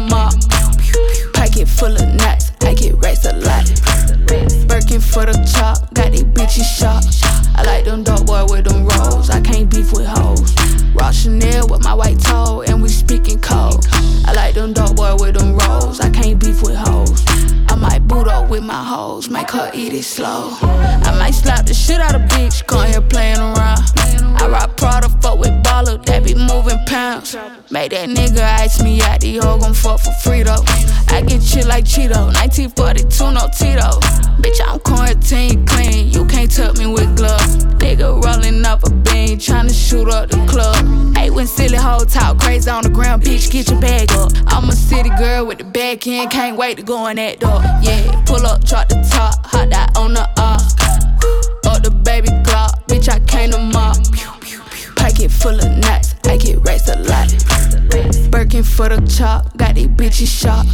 mop. 1.62 1.68
Packet 1.68 1.68
full 1.68 1.96
of 1.96 2.13
nuts, 2.15 2.51
I 2.62 2.74
get 2.74 2.96
racks 2.98 3.25
a 3.25 3.34
lot. 3.34 3.65
Birkin 4.68 5.01
for 5.01 5.25
the 5.25 5.34
chop, 5.46 5.94
got 5.94 6.12
these 6.12 6.24
bitches 6.24 6.65
shot. 6.77 7.03
I 7.56 7.63
like 7.63 7.86
them 7.86 8.03
dark 8.03 8.25
boy 8.25 8.46
with 8.50 8.65
them 8.65 8.86
rolls, 8.86 9.30
I 9.30 9.41
can't 9.41 9.70
beef 9.70 9.91
with 9.94 10.08
hoes. 10.08 10.53
Rock 10.94 11.13
Chanel 11.13 11.68
with 11.68 11.84
my 11.84 11.94
white 11.94 12.20
toe, 12.20 12.63
and 12.68 12.82
we 12.82 12.89
speaking 12.89 13.39
cold. 13.39 13.86
I 14.25 14.34
like 14.34 14.56
them 14.56 14.74
dark 14.74 14.96
boy 14.96 15.15
with 15.20 15.36
them 15.36 15.58
rolls, 15.58 16.00
I 16.00 16.10
can't 16.10 16.39
beef 16.39 16.62
with 16.62 16.75
hoes. 16.75 17.24
I 17.68 17.75
might 17.75 18.08
boot 18.08 18.27
up 18.27 18.50
with 18.50 18.63
my 18.63 18.84
hoes, 18.84 19.30
make 19.30 19.51
her 19.51 19.72
eat 19.74 19.94
it 19.94 20.03
slow. 20.03 20.58
I 20.62 21.15
might 21.18 21.34
slap 21.34 21.65
the 21.65 21.74
shit 21.74 22.00
out 22.00 22.15
of 22.15 22.22
bitch, 22.22 22.65
come 22.65 22.88
here 22.88 23.01
playing 23.01 23.39
around. 23.39 24.00
I 24.24 24.48
rock 24.48 24.78
Prada, 24.78 25.10
fuck 25.22 25.40
with 25.40 25.51
baller, 25.63 26.04
that 26.06 26.24
be 26.24 26.34
moving 26.34 26.80
pounds. 26.86 27.36
Make 27.70 27.92
that 27.92 28.10
nigga 28.10 28.44
ice 28.60 28.82
me 28.82 29.01
out, 29.01 29.22
the 29.22 29.38
hoe 29.38 29.58
gon' 29.60 29.74
fuck 29.74 30.00
for 30.00 30.12
free 30.24 30.44
though. 30.44 30.63
I 31.08 31.22
get 31.22 31.44
shit 31.44 31.66
like 31.66 31.86
Cheeto, 31.86 32.32
1942, 32.34 33.32
no 33.32 33.48
Tito. 33.58 34.00
Bitch, 34.42 34.60
I'm 34.66 34.80
quarantine 34.80 35.66
clean, 35.66 36.10
you 36.10 36.25
can't 36.25 36.50
tuck 36.50 36.78
me 36.78 36.88
with 36.88 37.16
gloves. 37.16 37.66
Nigga 37.82 38.24
rolling 38.24 38.66
up 38.66 38.84
a 38.84 38.90
bean, 38.90 39.38
tryna 39.38 39.74
shoot 39.74 40.10
up 40.10 40.30
the 40.30 40.38
club. 40.48 41.15
Hey, 41.15 41.30
when 41.30 41.48
silly 41.48 41.78
hoe 41.78 42.06
talk 42.06 42.39
crazy 42.39 42.69
on 42.69 42.84
the 42.84 42.89
ground, 42.89 43.24
bitch, 43.24 43.52
get 43.52 43.69
your 43.69 43.80
bag 43.80 44.12
up. 44.13 44.32
I'm 44.48 44.69
a 44.69 44.74
city 44.74 45.10
girl 45.17 45.45
with 45.45 45.60
the 45.60 45.63
back 45.63 46.08
end, 46.08 46.32
can't 46.32 46.58
wait 46.58 46.78
to 46.78 46.84
go 46.84 47.08
in 47.08 47.17
that 47.17 47.39
door. 47.39 47.62
Yeah, 47.82 48.24
pull 48.26 48.45
up, 48.45 48.63
drop 48.63 48.88
the 48.89 48.95
top, 49.12 49.45
hot 49.45 49.69
that 49.69 49.98
on 49.98 50.13
the 50.13 50.28
up. 50.38 50.62
Up 51.65 51.84
the 51.84 51.91
baby 51.91 52.30
Glock, 52.43 52.88
bitch, 52.88 53.10
I 53.10 53.19
came 53.26 53.52
to 53.52 53.60
mop. 53.60 53.98
Packet 55.12 55.32
full 55.32 55.60
of 55.60 55.78
nuts, 55.78 56.15
I 56.24 56.38
get 56.38 56.65
racks 56.65 56.88
a 56.88 56.97
lot. 57.00 57.28
Birkin 58.32 58.63
for 58.63 58.88
the 58.88 59.06
chop, 59.06 59.58
got 59.58 59.76
these 59.76 59.89
bitches 59.89 60.30
shot. 60.30 60.65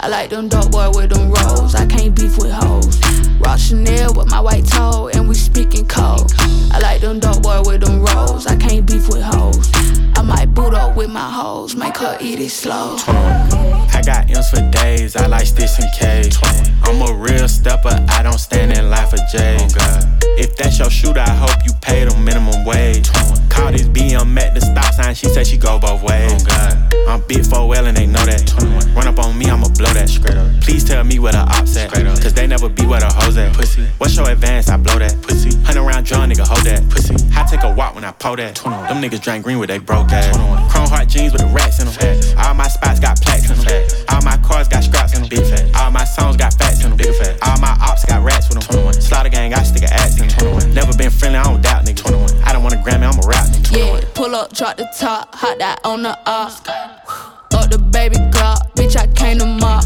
I 0.00 0.08
like 0.08 0.30
them 0.30 0.48
dark 0.48 0.72
boy 0.72 0.90
with 0.90 1.10
them 1.10 1.30
rolls, 1.30 1.76
I 1.76 1.86
can't 1.86 2.12
beef 2.12 2.36
with 2.36 2.50
hoes. 2.50 2.98
Rock 3.38 3.60
Chanel 3.60 4.12
with 4.14 4.28
my 4.28 4.40
white 4.40 4.66
toe, 4.66 5.10
and 5.14 5.28
we 5.28 5.36
speaking 5.36 5.86
cold. 5.86 6.32
I 6.72 6.80
like 6.80 7.02
them 7.02 7.20
dark 7.20 7.40
boy 7.40 7.62
with 7.64 7.82
them 7.82 8.04
rolls, 8.04 8.48
I 8.48 8.56
can't 8.56 8.84
beef 8.84 9.08
with 9.08 9.22
hoes. 9.22 9.70
I 10.16 10.22
might 10.22 10.52
boot 10.52 10.74
up 10.74 10.96
with 10.96 11.10
my 11.10 11.30
hoes, 11.30 11.76
make 11.76 11.96
her 11.98 12.18
eat 12.20 12.40
it 12.40 12.50
slow. 12.50 12.96
I 13.06 14.02
got 14.04 14.28
M's 14.28 14.50
for 14.50 14.68
days, 14.72 15.14
I 15.14 15.26
like 15.26 15.46
sticks 15.46 15.78
and 15.78 15.88
K's. 15.96 16.36
I'm 16.82 17.00
a 17.00 17.14
real 17.14 17.46
stepper, 17.46 18.04
I 18.08 18.24
don't 18.24 18.40
stand 18.40 18.72
in 18.76 18.90
line 18.90 19.06
for 19.06 19.18
J's. 19.30 19.72
Oh, 19.78 20.00
if 20.36 20.56
that's 20.56 20.80
your 20.80 20.90
shooter, 20.90 21.20
I 21.20 21.30
hope 21.30 21.64
you 21.64 21.72
pay 21.80 22.04
the 22.04 22.16
minimum 22.18 22.64
wage. 22.64 23.08
Call 23.64 23.72
this 23.72 23.88
BM 23.88 24.36
at 24.36 24.52
the 24.52 24.60
stop 24.60 24.92
sign, 24.92 25.14
she 25.14 25.26
said 25.32 25.46
she 25.46 25.56
go 25.56 25.78
both 25.78 26.02
ways. 26.02 26.30
Oh 26.36 26.44
God. 26.44 26.94
I'm 27.08 27.24
big 27.24 27.48
4L 27.48 27.88
and 27.88 27.96
they 27.96 28.04
know 28.04 28.20
that. 28.28 28.44
Run 28.92 29.08
up 29.08 29.18
on 29.18 29.38
me, 29.38 29.48
I'ma 29.48 29.72
blow 29.72 29.88
that. 29.88 30.10
Straight 30.10 30.36
up. 30.36 30.52
Please 30.60 30.84
tell 30.84 31.02
me 31.02 31.18
where 31.18 31.32
the 31.32 31.40
ops 31.40 31.74
at. 31.78 31.88
Cause 31.90 32.34
they 32.34 32.46
never 32.46 32.68
be 32.68 32.84
where 32.84 33.00
the 33.00 33.08
hoes 33.08 33.38
at. 33.38 33.54
Pussy. 33.54 33.88
What's 33.96 34.16
your 34.16 34.28
advance? 34.28 34.68
I 34.68 34.76
blow 34.76 34.98
that. 34.98 35.16
Pussy. 35.22 35.56
Hunt 35.64 35.78
around 35.78 36.04
John, 36.04 36.28
nigga, 36.28 36.44
hold 36.46 36.60
that. 36.68 36.84
Pussy. 36.90 37.16
I 37.32 37.48
take 37.48 37.62
a 37.62 37.72
walk 37.72 37.94
when 37.94 38.04
I 38.04 38.12
pull 38.12 38.36
that. 38.36 38.54
21. 38.54 38.84
Them 38.84 39.00
niggas 39.00 39.22
drink 39.22 39.44
green 39.44 39.58
with 39.58 39.70
they 39.70 39.78
broke 39.78 40.12
ass. 40.12 40.36
21. 40.36 40.68
Chrome 40.68 40.88
heart 40.92 41.08
jeans 41.08 41.32
with 41.32 41.40
the 41.40 41.48
rats 41.48 41.80
in 41.80 41.88
them. 41.88 42.36
All 42.44 42.52
my 42.52 42.68
spots 42.68 43.00
got 43.00 43.16
plaques 43.16 43.48
in 43.48 43.56
them. 43.56 43.88
All 44.12 44.20
my 44.20 44.36
cars 44.44 44.68
got 44.68 44.84
scraps 44.84 45.16
in 45.16 45.24
them. 45.24 45.30
Big 45.30 45.40
fat. 45.40 45.72
All 45.80 45.90
my 45.90 46.04
songs 46.04 46.36
got 46.36 46.52
fats 46.52 46.84
in 46.84 46.90
them. 46.90 46.98
Big 46.98 47.14
fat. 47.16 47.40
All 47.40 47.56
my 47.60 47.72
ops 47.80 48.04
got 48.04 48.20
rats 48.20 48.52
with 48.52 48.60
them. 48.60 48.92
21. 48.92 49.00
Slaughter 49.00 49.30
gang, 49.30 49.54
I 49.54 49.62
stick 49.62 49.88
a 49.88 49.94
ass 49.94 50.20
in 50.20 50.28
them. 50.28 50.36
21. 50.60 50.74
Never 50.74 50.92
been 50.92 51.10
friendly, 51.10 51.38
I 51.38 51.44
don't 51.44 51.62
doubt 51.62 51.86
nigga. 51.86 52.04
I 52.44 52.52
don't 52.52 52.62
want 52.62 52.74
a 52.74 52.78
Grammy, 52.78 53.08
I'm 53.08 53.16
a 53.24 53.26
rap. 53.26 53.53
Yeah, 53.70 54.00
pull 54.14 54.34
up, 54.34 54.52
drop 54.52 54.76
the 54.76 54.88
top, 54.98 55.34
hot 55.34 55.58
that 55.58 55.80
on 55.84 56.02
the 56.02 56.16
up. 56.26 56.52
Up 57.54 57.70
the 57.70 57.78
baby 57.78 58.16
Glock, 58.16 58.72
bitch, 58.74 58.96
I 58.96 59.06
came 59.08 59.38
to 59.38 59.46
mop. 59.46 59.84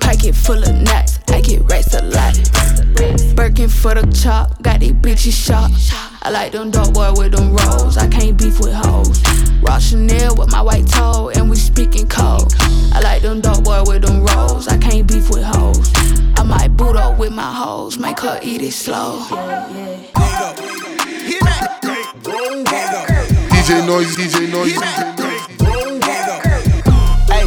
Packet 0.00 0.34
full 0.34 0.62
of 0.62 0.74
nuts, 0.74 1.18
I 1.28 1.40
get 1.40 1.62
racks 1.70 1.94
a 1.94 2.02
lot. 2.02 2.34
Birkin 3.34 3.68
for 3.68 3.94
the 3.94 4.06
chop, 4.12 4.60
got 4.62 4.80
these 4.80 4.92
bitches 4.92 5.32
shot. 5.32 5.70
I 6.22 6.30
like 6.30 6.52
them 6.52 6.70
dark 6.70 6.92
boy 6.92 7.12
with 7.16 7.32
them 7.32 7.54
rolls, 7.54 7.96
I 7.96 8.08
can't 8.08 8.36
beef 8.36 8.60
with 8.60 8.74
hoes. 8.74 9.22
Rock 9.62 9.80
Chanel 9.80 10.36
with 10.36 10.50
my 10.50 10.62
white 10.62 10.86
toe, 10.86 11.30
and 11.34 11.48
we 11.48 11.56
speaking 11.56 12.08
cold. 12.08 12.52
I 12.92 13.00
like 13.00 13.22
them 13.22 13.40
dark 13.40 13.64
boy 13.64 13.82
with 13.86 14.02
them 14.02 14.24
rolls, 14.24 14.68
I 14.68 14.78
can't 14.78 15.06
beef 15.06 15.30
with 15.30 15.44
hoes. 15.44 15.90
I 16.36 16.42
might 16.42 16.76
boot 16.76 16.96
up 16.96 17.18
with 17.18 17.32
my 17.32 17.52
hoes, 17.52 17.98
make 17.98 18.20
her 18.20 18.38
eat 18.42 18.62
it 18.62 18.72
slow. 18.72 19.20
DJ 23.60 23.86
Noise, 23.86 24.16
DJ 24.16 24.50
Noise, 24.50 24.80
Hey, 27.28 27.46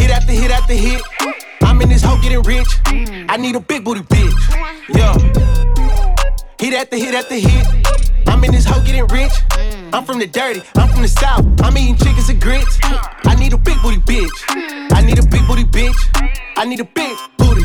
hit 0.00 0.10
after 0.10 0.32
hit 0.32 0.50
after 0.50 0.72
hit. 0.72 1.02
I'm 1.60 1.82
in 1.82 1.90
this 1.90 2.02
hoe 2.02 2.18
getting 2.22 2.40
rich. 2.44 2.66
I 3.28 3.36
need 3.36 3.54
a 3.54 3.60
big 3.60 3.84
booty 3.84 4.00
bitch. 4.00 4.32
Yeah. 4.88 5.12
Hit 6.58 6.72
after 6.72 6.96
hit 6.96 7.14
after 7.14 7.34
hit. 7.34 7.66
I'm 8.26 8.42
in 8.42 8.52
this 8.52 8.64
hoe 8.64 8.82
getting 8.84 9.06
rich. 9.08 9.32
I'm 9.92 10.06
from 10.06 10.18
the 10.18 10.26
dirty, 10.26 10.62
I'm 10.76 10.88
from 10.88 11.02
the 11.02 11.08
south. 11.08 11.44
I'm 11.60 11.76
eating 11.76 11.96
chickens 11.96 12.30
and 12.30 12.40
grits. 12.40 12.78
I 12.82 13.34
need 13.38 13.52
a 13.52 13.58
big 13.58 13.76
booty 13.82 13.98
bitch. 13.98 14.92
I 14.92 15.02
need 15.02 15.18
a 15.18 15.26
big 15.26 15.46
booty 15.46 15.64
bitch. 15.64 16.32
I 16.56 16.64
need 16.64 16.80
a 16.80 16.86
big 16.86 17.18
booty 17.36 17.64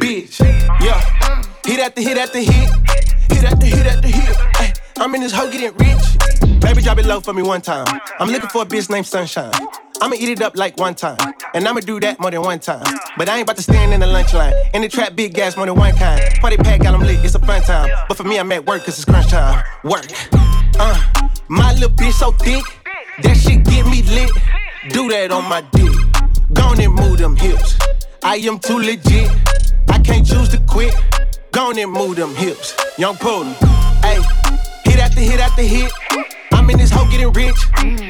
bitch. 0.00 0.40
Yeah. 0.80 1.44
Hit 1.66 1.80
after 1.80 2.00
hit 2.00 2.16
after 2.16 2.38
hit. 2.38 2.70
Hit 3.28 3.44
after 3.44 3.66
hit 3.66 3.86
after 3.86 4.08
hit. 4.08 4.80
I'm 4.96 5.14
in 5.14 5.20
this 5.20 5.32
hoe 5.32 5.50
getting 5.50 5.76
rich. 5.76 6.29
Baby, 6.60 6.82
drop 6.82 6.98
it 6.98 7.06
low 7.06 7.20
for 7.20 7.32
me 7.32 7.42
one 7.42 7.60
time. 7.60 7.86
I'm 8.18 8.28
looking 8.30 8.48
for 8.50 8.62
a 8.62 8.66
bitch 8.66 8.90
named 8.90 9.06
Sunshine. 9.06 9.52
I'ma 10.00 10.14
eat 10.14 10.28
it 10.28 10.42
up 10.42 10.56
like 10.56 10.78
one 10.78 10.94
time. 10.94 11.18
And 11.54 11.66
I'ma 11.66 11.80
do 11.80 12.00
that 12.00 12.20
more 12.20 12.30
than 12.30 12.42
one 12.42 12.58
time. 12.58 12.84
But 13.16 13.28
I 13.28 13.34
ain't 13.36 13.42
about 13.42 13.56
to 13.56 13.62
stand 13.62 13.92
in 13.92 14.00
the 14.00 14.06
lunch 14.06 14.32
line. 14.32 14.52
In 14.74 14.82
the 14.82 14.88
trap, 14.88 15.16
big 15.16 15.34
gas 15.34 15.56
more 15.56 15.66
than 15.66 15.74
one 15.76 15.94
kind. 15.96 16.22
Party 16.40 16.56
pack, 16.56 16.82
got 16.82 16.94
'em 16.94 17.00
lit, 17.00 17.24
it's 17.24 17.34
a 17.34 17.38
fun 17.38 17.62
time. 17.62 17.90
But 18.08 18.16
for 18.16 18.24
me, 18.24 18.38
I'm 18.38 18.50
at 18.52 18.66
work, 18.66 18.84
cause 18.84 18.98
it's 18.98 19.04
crunch 19.04 19.28
time. 19.28 19.64
Work. 19.84 20.06
Uh, 20.78 21.00
my 21.48 21.72
little 21.74 21.90
bitch 21.90 22.12
so 22.12 22.32
thick, 22.32 22.64
that 23.22 23.36
shit 23.36 23.64
get 23.64 23.86
me 23.86 24.02
lit. 24.02 24.30
Do 24.90 25.08
that 25.10 25.30
on 25.32 25.48
my 25.48 25.62
dick. 25.72 25.92
Gone 26.52 26.80
and 26.80 26.94
move 26.94 27.18
them 27.18 27.36
hips. 27.36 27.76
I 28.22 28.36
am 28.36 28.58
too 28.58 28.78
legit. 28.78 29.30
I 29.88 29.98
can't 29.98 30.26
choose 30.26 30.48
to 30.50 30.58
quit. 30.66 30.94
Gone 31.52 31.78
and 31.78 31.92
move 31.92 32.16
them 32.16 32.34
hips. 32.34 32.74
Young 32.96 33.16
Polo. 33.16 33.52
Hey, 34.02 34.18
hit 34.84 34.98
after 34.98 35.20
hit 35.20 35.40
after 35.40 35.62
hit. 35.62 35.92
I'm 36.70 36.74
in 36.74 36.82
this 36.82 36.92
hoe 36.92 37.10
getting 37.10 37.32
rich. 37.32 37.58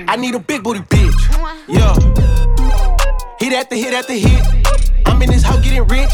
I 0.07 0.17
need 0.17 0.35
a 0.35 0.39
big 0.39 0.63
booty 0.63 0.81
bitch. 0.81 1.19
Hit 3.41 3.53
Hit 3.53 3.53
after 3.55 3.75
hit 3.75 3.95
after 3.95 4.13
hit. 4.13 5.07
I'm 5.07 5.23
in 5.23 5.31
this 5.31 5.43
hoe 5.43 5.63
getting 5.63 5.87
rich. 5.87 6.11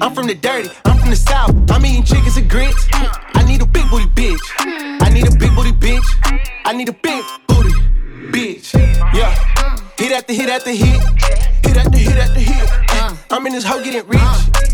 I'm 0.00 0.14
from 0.14 0.28
the 0.28 0.36
dirty, 0.36 0.70
I'm 0.84 0.98
from 0.98 1.10
the 1.10 1.16
south. 1.16 1.50
I'm 1.68 1.84
eating 1.84 2.04
chickens 2.04 2.36
and 2.36 2.48
grits. 2.48 2.86
I 2.92 3.42
need 3.44 3.60
a 3.60 3.66
big 3.66 3.90
booty 3.90 4.06
bitch. 4.06 4.38
I 5.02 5.10
need 5.12 5.26
a 5.26 5.36
big 5.36 5.52
booty 5.56 5.72
bitch. 5.72 6.06
I 6.64 6.72
need 6.74 6.88
a 6.88 6.92
big 6.92 7.24
booty 7.48 7.72
bitch. 8.30 8.72
Yeah. 9.12 9.34
Hit 9.98 10.12
after 10.12 10.32
hit 10.32 10.48
after 10.48 10.70
hit. 10.70 11.69
I'm 13.32 13.46
in 13.46 13.52
this 13.52 13.64
hoe 13.64 13.80
getting 13.80 14.06
rich. 14.08 14.20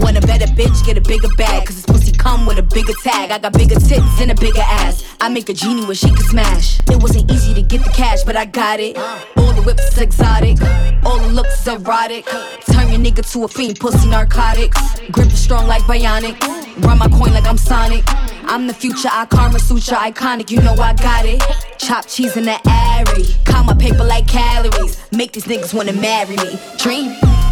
Want 0.00 0.16
a 0.16 0.20
better 0.22 0.46
bitch, 0.46 0.84
get 0.86 0.96
a 0.96 1.02
bigger 1.02 1.28
bag. 1.36 1.66
Cause 1.66 1.76
this 1.76 1.84
pussy 1.84 2.10
come 2.10 2.46
with 2.46 2.58
a 2.58 2.62
bigger 2.62 2.94
tag. 3.02 3.30
I 3.30 3.38
got 3.38 3.52
bigger 3.52 3.74
tits 3.74 4.20
and 4.20 4.30
a 4.30 4.34
bigger 4.34 4.62
ass. 4.62 5.04
I 5.20 5.28
make 5.28 5.50
a 5.50 5.52
genie 5.52 5.84
where 5.84 5.94
she 5.94 6.08
can 6.08 6.24
smash. 6.24 6.80
It 6.88 7.02
wasn't 7.02 7.30
easy 7.30 7.52
to 7.52 7.60
get 7.60 7.84
the 7.84 7.90
cash, 7.90 8.24
but 8.24 8.34
I 8.34 8.46
got 8.46 8.80
it. 8.80 8.96
All 8.96 9.52
the 9.52 9.62
whips 9.62 9.92
is 9.92 9.98
exotic. 9.98 10.56
All 11.04 11.18
the 11.18 11.28
looks 11.28 11.60
is 11.60 11.68
erotic. 11.68 12.24
Turn 12.72 12.88
your 12.88 12.98
nigga 12.98 13.30
to 13.32 13.44
a 13.44 13.48
fiend, 13.48 13.78
pussy 13.78 14.08
narcotics. 14.08 14.80
Grip 15.10 15.28
is 15.28 15.38
strong 15.38 15.66
like 15.66 15.82
bionic. 15.82 16.40
Run 16.82 16.98
my 16.98 17.08
coin 17.08 17.34
like 17.34 17.46
I'm 17.46 17.58
Sonic. 17.58 18.04
I'm 18.48 18.66
the 18.66 18.74
future, 18.74 19.08
I 19.12 19.26
karma 19.26 19.58
sutra 19.58 19.98
iconic. 19.98 20.50
You 20.50 20.62
know 20.62 20.74
I 20.74 20.94
got 20.94 21.26
it. 21.26 21.42
Chop 21.78 22.06
cheese 22.06 22.38
in 22.38 22.44
the 22.44 22.58
airy. 22.66 23.24
Count 23.44 23.66
my 23.66 23.74
paper 23.74 24.04
like 24.04 24.26
calories. 24.26 24.98
Make 25.12 25.32
these 25.32 25.44
niggas 25.44 25.74
wanna 25.74 25.92
marry 25.92 26.36
me. 26.36 26.58
Dream. 26.78 27.10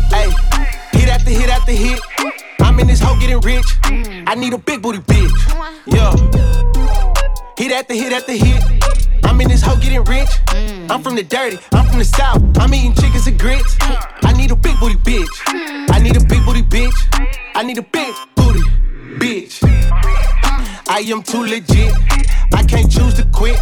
Hey, 0.08 0.30
hit 0.98 1.08
after 1.08 1.30
hit 1.30 1.50
after 1.50 1.72
hit. 1.72 2.00
I'm 2.60 2.78
in 2.80 2.86
this 2.86 3.00
hoe 3.00 3.18
getting 3.18 3.40
rich. 3.40 3.66
I 4.26 4.34
need 4.34 4.52
a 4.52 4.58
big 4.58 4.82
booty 4.82 4.98
bitch. 4.98 5.32
Yeah. 5.86 6.12
Hit 7.58 7.72
after 7.72 7.94
hit 7.94 8.12
after 8.12 8.32
hit. 8.32 8.62
I'm 9.24 9.40
in 9.40 9.48
this 9.48 9.62
hoe 9.62 9.76
getting 9.76 10.04
rich. 10.04 10.28
I'm 10.90 11.02
from 11.02 11.16
the 11.16 11.22
dirty, 11.22 11.58
I'm 11.72 11.86
from 11.86 11.98
the 11.98 12.04
south. 12.04 12.42
I'm 12.58 12.72
eating 12.74 12.94
chickens 12.94 13.26
and 13.26 13.38
grits. 13.38 13.76
I 13.80 14.32
need 14.36 14.50
a 14.50 14.56
big 14.56 14.78
booty 14.78 14.96
bitch. 14.96 15.34
I 15.90 15.98
need 16.00 16.16
a 16.16 16.24
big 16.24 16.44
booty 16.44 16.62
bitch. 16.62 16.94
I 17.54 17.62
need 17.62 17.78
a 17.78 17.82
big 17.82 18.14
booty 18.36 18.62
bitch. 19.18 20.13
I 20.88 21.00
am 21.08 21.22
too 21.22 21.42
legit. 21.42 21.92
I 22.52 22.62
can't 22.62 22.90
choose 22.90 23.14
to 23.14 23.24
quit. 23.32 23.58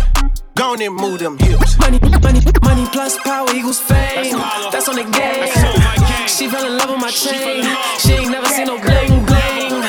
Go 0.55 0.73
on 0.73 0.83
and 0.83 0.95
move 0.95 1.21
them 1.21 1.39
hips. 1.39 1.79
Money, 1.79 1.99
money, 2.01 2.41
money 2.63 2.87
plus 2.93 3.17
power 3.19 3.49
equals 3.55 3.81
fame. 3.81 4.37
That's 4.71 4.89
on 4.89 4.97
the 4.97 5.05
game. 5.05 5.49
She 6.27 6.49
fell 6.49 6.67
in 6.67 6.77
love 6.77 6.91
with 6.91 7.01
my 7.01 7.11
chain. 7.11 7.65
She 8.01 8.13
ain't 8.13 8.31
never 8.31 8.47
seen 8.47 8.67
no 8.67 8.79
bling 8.81 9.25
bling. 9.25 9.83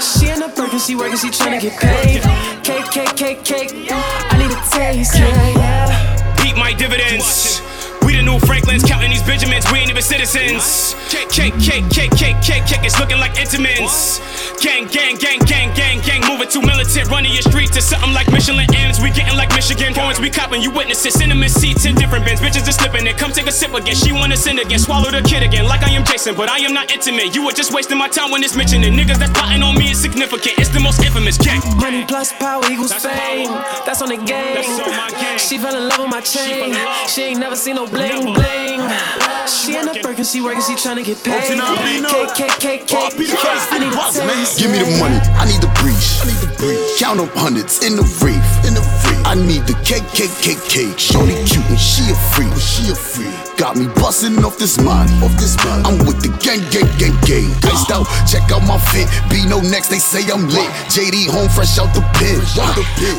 She 0.00 0.28
in 0.28 0.40
the 0.40 0.52
Birkin, 0.54 0.78
she 0.78 0.94
working, 0.94 1.16
she 1.16 1.28
tryna 1.28 1.60
get 1.60 1.80
paid. 1.80 2.22
Cake, 2.62 2.90
cake, 2.90 3.16
cake, 3.16 3.44
cake. 3.44 3.90
I 3.90 4.36
need 4.38 4.50
a 4.52 4.60
taste, 4.70 5.18
yeah, 5.18 5.48
yeah. 5.56 6.42
Beat 6.42 6.56
my 6.56 6.72
dividends. 6.74 7.60
New 8.24 8.38
Franklins 8.40 8.82
counting 8.82 9.10
these 9.10 9.22
Benjamins. 9.22 9.70
We 9.70 9.78
ain't 9.78 9.90
even 9.90 10.02
citizens. 10.02 10.96
Cake, 11.12 11.28
cake, 11.28 11.54
cake, 11.60 11.84
cake, 11.90 12.10
cake, 12.16 12.40
cake, 12.40 12.64
cake. 12.64 12.82
It's 12.82 12.98
looking 12.98 13.18
like 13.18 13.36
intimates. 13.38 14.18
Gang, 14.64 14.86
gang, 14.88 15.16
gang, 15.16 15.38
gang, 15.44 15.74
gang, 15.74 16.00
gang. 16.00 16.20
Moving 16.24 16.48
too 16.48 16.62
militant. 16.62 17.10
Running 17.10 17.32
your 17.32 17.42
streets 17.42 17.72
to 17.76 17.82
something 17.82 18.12
like 18.12 18.30
Michelin 18.32 18.66
ends. 18.74 19.00
We 19.00 19.10
getting 19.10 19.36
like 19.36 19.50
Michigan 19.52 19.92
points. 19.92 20.18
We 20.20 20.30
copping. 20.30 20.62
You 20.62 20.70
witness 20.70 21.04
it. 21.04 21.12
Cinnamon 21.12 21.48
seats 21.48 21.84
in 21.84 21.94
different 21.94 22.24
bins. 22.24 22.40
Bitches 22.40 22.66
is 22.66 22.76
slipping 22.76 23.06
it. 23.06 23.18
Come 23.18 23.32
take 23.32 23.46
a 23.46 23.52
sip 23.52 23.74
again. 23.74 23.94
She 23.94 24.12
wanna 24.12 24.36
sin 24.36 24.58
again. 24.58 24.78
Swallow 24.78 25.10
the 25.10 25.20
kid 25.22 25.42
again. 25.42 25.66
Like 25.66 25.82
I 25.82 25.90
am 25.90 26.04
Jason, 26.04 26.34
but 26.34 26.48
I 26.48 26.58
am 26.58 26.72
not 26.72 26.90
intimate. 26.90 27.34
You 27.34 27.44
were 27.44 27.52
just 27.52 27.72
wasting 27.72 27.98
my 27.98 28.08
time 28.08 28.30
when 28.30 28.42
it's 28.42 28.56
mentioning. 28.56 28.94
Niggas 28.94 29.18
that's 29.18 29.32
plotting 29.32 29.62
on 29.62 29.76
me 29.76 29.90
is 29.90 30.00
significant. 30.00 30.58
It's 30.58 30.70
the 30.70 30.80
most 30.80 31.02
infamous 31.04 31.36
gang. 31.36 31.60
Money 31.76 32.04
plus 32.06 32.32
power 32.32 32.64
equals 32.70 32.94
fame. 32.94 33.50
That's 33.84 34.00
on 34.00 34.08
the 34.08 34.16
game. 34.16 34.54
That's 34.54 34.80
on 34.80 34.96
my 34.96 35.10
game. 35.10 35.38
She 35.38 35.58
fell 35.58 35.76
in 35.76 35.88
love 35.88 36.00
with 36.00 36.10
my 36.10 36.20
chain. 36.20 36.74
She 37.08 37.22
ain't 37.22 37.40
never 37.40 37.56
seen 37.56 37.76
no 37.76 37.86
bling 38.22 38.34
bling. 38.34 38.80
She 39.46 39.76
in 39.76 39.86
the 39.86 40.00
Birkin, 40.02 40.24
she 40.24 40.40
working, 40.40 40.62
she 40.62 40.72
tryna 40.72 41.04
get 41.04 41.22
paid. 41.22 41.44
Cake, 41.44 42.34
cake, 42.34 42.58
cake, 42.60 42.86
cake. 42.86 43.12
I 43.12 43.78
need 43.78 43.92
a 43.92 43.96
taste. 44.12 44.58
Give 44.58 44.70
me 44.70 44.78
the 44.78 44.88
money, 44.98 45.20
I 45.36 45.44
need 45.44 45.60
the 45.60 45.68
breeze. 45.80 46.20
I 46.22 46.26
need 46.26 46.40
the 46.40 46.54
breeze. 46.56 46.98
Count 46.98 47.20
up 47.20 47.30
hundreds 47.34 47.84
in 47.84 47.96
the 47.96 48.04
reef. 48.24 48.44
In 48.64 48.74
the 48.74 48.80
reef. 48.80 49.26
I 49.26 49.34
need 49.34 49.66
the 49.66 49.74
cake, 49.84 50.06
cake, 50.16 50.32
cake, 50.40 50.62
cake. 50.68 50.98
Shorty 50.98 51.34
cute 51.44 51.66
and 51.68 51.78
she 51.78 52.08
a 52.10 52.16
freak. 52.32 52.52
She 52.56 52.90
a 52.90 52.94
freak. 52.94 53.33
Got 53.56 53.76
me 53.76 53.86
bustin' 53.94 54.44
off 54.44 54.58
this 54.58 54.80
money. 54.80 55.12
Off 55.22 55.32
this 55.38 55.56
money. 55.64 55.82
I'm 55.86 55.98
with 56.06 56.20
the 56.20 56.28
gang, 56.42 56.60
gang, 56.74 56.90
gang, 56.98 57.14
gang. 57.22 57.48
Iced 57.62 57.90
out, 57.90 58.06
check 58.26 58.50
out 58.50 58.66
my 58.66 58.78
fit. 58.90 59.06
Be 59.30 59.46
no 59.46 59.60
next, 59.60 59.88
they 59.88 59.98
say 59.98 60.26
I'm 60.30 60.48
lit. 60.48 60.68
JD 60.90 61.30
home 61.30 61.48
fresh 61.48 61.78
out 61.78 61.94
the 61.94 62.02
pen. 62.18 62.42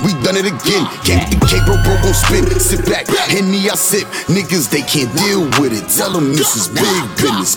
We 0.04 0.12
done 0.24 0.36
it 0.36 0.46
again. 0.46 0.84
Get 1.08 1.32
the 1.32 1.40
cake, 1.48 1.64
bro, 1.66 1.80
bro, 1.84 1.96
gon' 2.04 2.14
spin. 2.14 2.46
Sit 2.60 2.86
back, 2.86 3.08
hand 3.08 3.50
me 3.50 3.70
I 3.70 3.76
sip. 3.76 4.08
Niggas, 4.28 4.70
they 4.70 4.82
can't 4.82 5.12
deal 5.18 5.48
with 5.62 5.72
it. 5.72 5.88
Tell 5.90 6.12
them 6.12 6.36
this 6.36 6.56
is 6.56 6.68
big 6.68 7.04
business. 7.16 7.56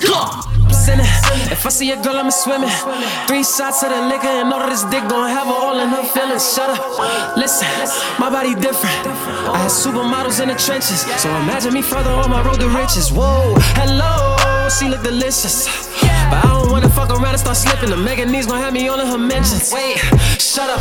Sinning. 0.72 1.06
If 1.50 1.66
I 1.66 1.70
see 1.70 1.90
a 1.90 1.96
girl, 1.96 2.16
I'm 2.16 2.30
swimming. 2.30 2.70
Three 3.26 3.44
shots 3.44 3.82
of 3.82 3.90
the 3.90 4.00
liquor 4.08 4.28
and 4.28 4.52
all 4.52 4.62
of 4.62 4.70
this 4.70 4.84
dick 4.84 5.04
gon' 5.08 5.28
have 5.28 5.46
her 5.46 5.52
all 5.52 5.78
in 5.78 5.88
her 5.88 6.04
feelings. 6.04 6.54
Shut 6.54 6.70
up. 6.70 7.36
Listen, 7.36 7.68
my 8.18 8.30
body 8.30 8.54
different. 8.54 9.06
I 9.52 9.58
had 9.58 9.70
supermodels 9.70 10.40
in 10.40 10.48
the 10.48 10.54
trenches, 10.54 11.02
so 11.20 11.28
imagine 11.42 11.74
me 11.74 11.82
further 11.82 12.10
on 12.10 12.30
my 12.30 12.42
road 12.42 12.60
to 12.60 12.68
riches. 12.68 13.12
Whoa, 13.12 13.54
hello, 13.76 14.36
she 14.70 14.88
look 14.88 15.02
delicious. 15.02 15.66
But 16.30 16.44
I 16.44 16.48
don't 16.60 16.70
wanna 16.70 16.88
fuck 16.90 17.10
around 17.10 17.32
and 17.36 17.38
start 17.40 17.56
slipping. 17.56 17.90
The 17.90 17.96
Megan 17.96 18.30
knees 18.30 18.46
gon' 18.46 18.58
have 18.60 18.72
me 18.72 18.88
on 18.88 18.98
her 18.98 19.18
mentions. 19.18 19.72
Wait, 19.72 19.96
shut 20.40 20.68
up, 20.68 20.80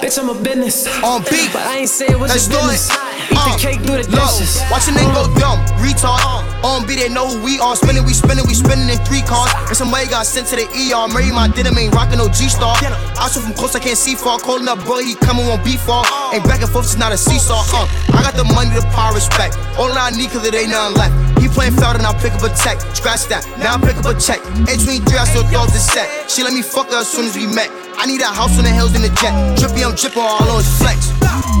bitch, 0.00 0.18
I'm 0.18 0.28
a 0.30 0.34
business. 0.34 0.86
On 1.04 1.22
beat, 1.30 1.52
but 1.52 1.62
I 1.66 1.78
ain't 1.84 1.88
say 1.88 2.06
it 2.08 2.18
was 2.18 2.30
Let's 2.30 2.48
your 2.48 2.60
do 2.60 2.66
business. 2.68 2.90
it. 2.90 2.96
Eat 3.26 3.34
the 3.34 3.36
Uh, 3.36 3.58
cake, 3.58 3.80
do 3.82 3.92
the 4.00 4.06
low. 4.16 4.24
dishes. 4.26 4.62
Watch 4.70 4.88
a 4.88 4.92
nigga 4.92 5.12
go 5.12 5.24
dumb, 5.40 5.60
retard. 5.82 6.22
On 6.64 6.86
beat, 6.86 6.98
they 7.00 7.08
know 7.08 7.26
who 7.28 7.38
we 7.44 7.58
are. 7.60 7.76
Spinning, 7.76 8.04
we 8.04 8.14
spinning, 8.14 8.46
we 8.46 8.54
spinning 8.54 8.88
in 8.88 8.98
three 9.04 9.22
cars. 9.22 9.50
And 9.68 9.76
some 9.76 9.86
somebody 9.86 10.08
got 10.08 10.26
sent 10.26 10.46
to 10.48 10.56
the 10.56 10.66
ER. 10.66 11.06
Murray, 11.12 11.30
my 11.30 11.48
denim 11.48 11.76
ain't 11.78 11.94
rockin' 11.94 12.18
no 12.18 12.28
G 12.28 12.48
Star. 12.48 12.74
I 13.18 13.28
saw 13.28 13.40
from 13.40 13.52
close, 13.54 13.74
I 13.76 13.80
can't 13.80 13.98
see 13.98 14.14
far. 14.14 14.38
Calling 14.38 14.66
up, 14.68 14.82
boy, 14.86 15.02
he 15.04 15.14
coming 15.14 15.46
on 15.46 15.62
B 15.62 15.76
far. 15.76 16.04
Ain't 16.32 16.44
back 16.44 16.62
and 16.62 16.70
forth, 16.70 16.86
it's 16.86 16.96
not 16.96 17.12
a 17.12 17.16
seesaw. 17.18 17.62
Uh, 17.72 17.86
I 18.16 18.22
got 18.22 18.34
the 18.34 18.44
money, 18.44 18.70
the 18.74 18.82
power, 18.96 19.14
respect. 19.14 19.56
All 19.78 19.92
I 19.92 20.10
need, 20.10 20.30
cause 20.30 20.44
it 20.46 20.54
ain't 20.54 20.70
nothing 20.70 20.96
left. 20.98 21.14
He 21.40 21.48
playing 21.48 21.74
foul, 21.76 21.94
and 21.94 22.06
I 22.06 22.12
pick 22.18 22.32
up 22.32 22.42
a 22.42 22.50
check. 22.56 22.80
Scratch 22.96 23.25
that, 23.28 23.46
now 23.58 23.74
I 23.74 23.78
pick 23.80 23.96
up 23.96 24.06
a 24.06 24.14
check. 24.18 24.40
H23, 24.66 25.16
I 25.16 25.24
still 25.24 25.46
throw 25.48 25.66
the 25.66 25.78
set. 25.78 26.30
She 26.30 26.42
let 26.42 26.52
me 26.52 26.62
fuck 26.62 26.90
her 26.90 27.00
as 27.00 27.08
soon 27.08 27.26
as 27.26 27.36
we 27.36 27.46
met. 27.46 27.70
I 27.98 28.06
need 28.06 28.20
a 28.20 28.26
house 28.26 28.58
on 28.58 28.64
the 28.64 28.70
hills 28.70 28.94
in 28.94 29.02
the 29.02 29.12
jet. 29.20 29.32
Drippy, 29.58 29.82
I'm 29.84 29.94
dripping 29.94 30.22
all 30.22 30.48
on 30.48 30.62
flex. 30.62 31.12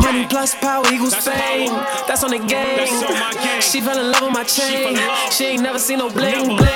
Money 0.02 0.26
plus 0.28 0.54
power 0.54 0.84
equals 0.92 1.14
fame. 1.14 1.72
That's 2.06 2.22
on 2.22 2.30
the 2.30 2.38
game. 2.38 2.86
She 3.60 3.80
fell 3.80 3.98
in 3.98 4.12
love 4.12 4.22
with 4.22 4.32
my 4.32 4.44
chain. 4.44 4.98
She 5.30 5.56
ain't 5.56 5.62
never 5.62 5.78
seen 5.78 5.98
no 5.98 6.10
bling 6.10 6.56
bling. 6.56 6.75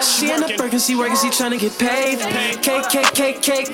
She 0.00 0.32
in 0.32 0.40
the 0.40 0.78
she 0.78 0.96
working, 0.96 1.16
she 1.16 1.28
tryna 1.28 1.58
get 1.58 1.76
paid. 1.78 2.20
Cake, 2.62 2.88
cake, 2.88 3.12
cake, 3.12 3.42
cake. 3.42 3.68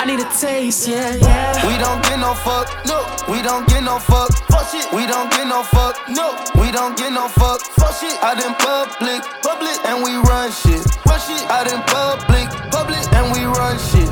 I 0.00 0.04
need 0.04 0.20
a 0.20 0.28
taste, 0.32 0.88
yeah, 0.88 1.14
yeah. 1.16 1.66
We 1.66 1.76
don't 1.78 2.02
get 2.02 2.18
no 2.18 2.34
fuck, 2.34 2.68
no. 2.86 3.04
We 3.28 3.42
don't 3.42 3.68
get 3.68 3.82
no 3.84 3.98
fuck, 3.98 4.32
fuck 4.48 4.68
shit. 4.68 4.90
We 4.92 5.06
don't 5.06 5.30
get 5.30 5.46
no 5.46 5.62
fuck, 5.62 5.96
no. 6.08 6.32
We 6.60 6.72
don't 6.72 6.96
get 6.96 7.12
no 7.12 7.28
fuck, 7.28 7.60
fuck 7.76 7.94
shit. 7.94 8.16
Out 8.22 8.40
in 8.40 8.54
public, 8.56 9.22
public, 9.44 9.76
and 9.84 10.02
we 10.02 10.16
run 10.28 10.50
shit. 10.50 10.80
Run 11.06 11.20
shit. 11.20 11.44
Out 11.48 11.70
in 11.70 11.80
public, 11.88 12.48
public, 12.72 13.04
and 13.12 13.32
we 13.32 13.44
run 13.44 13.78
shit. 13.92 14.08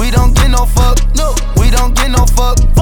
We 0.00 0.10
don't 0.10 0.34
get 0.34 0.50
no 0.50 0.66
fuck, 0.66 0.98
no. 1.14 1.34
We 1.60 1.70
don't 1.70 1.94
get 1.94 2.10
no 2.10 2.24
fuck, 2.32 2.58
fuck 2.74 2.81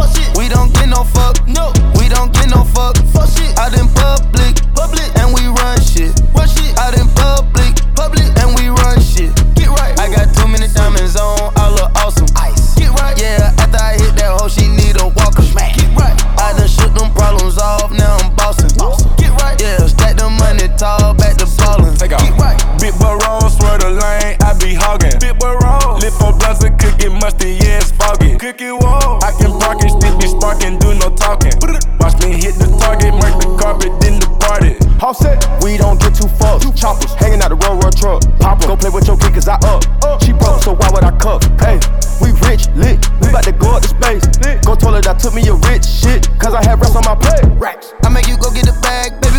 That 45.00 45.18
took 45.18 45.34
me 45.34 45.42
a 45.48 45.54
rich 45.54 45.84
shit, 45.84 46.28
cause 46.38 46.54
I 46.54 46.62
had 46.62 46.78
rest 46.78 46.94
on 46.94 47.02
my 47.04 47.16
plate. 47.16 47.42
Racks. 47.58 47.94
I 48.04 48.10
make 48.10 48.28
you 48.28 48.36
go 48.36 48.52
get 48.52 48.66
the 48.66 48.78
bag, 48.80 49.20
baby. 49.20 49.29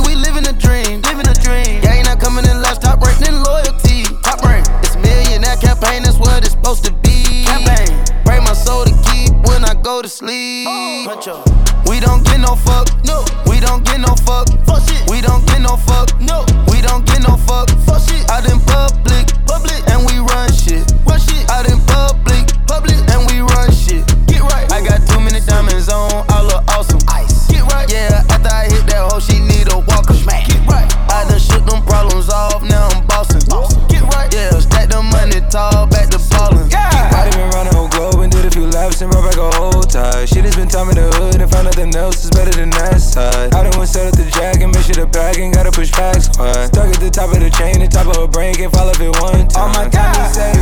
The 47.82 47.88
top 47.88 48.08
of 48.08 48.15
her 48.17 48.28
brain, 48.28 48.54
can't 48.54 48.72
fall 48.72 48.89
it 48.89 49.00
one 49.22 49.48
time. 49.48 49.70
Oh 49.70 49.74
my 49.74 49.89
god, 49.89 50.30
say 50.30 50.54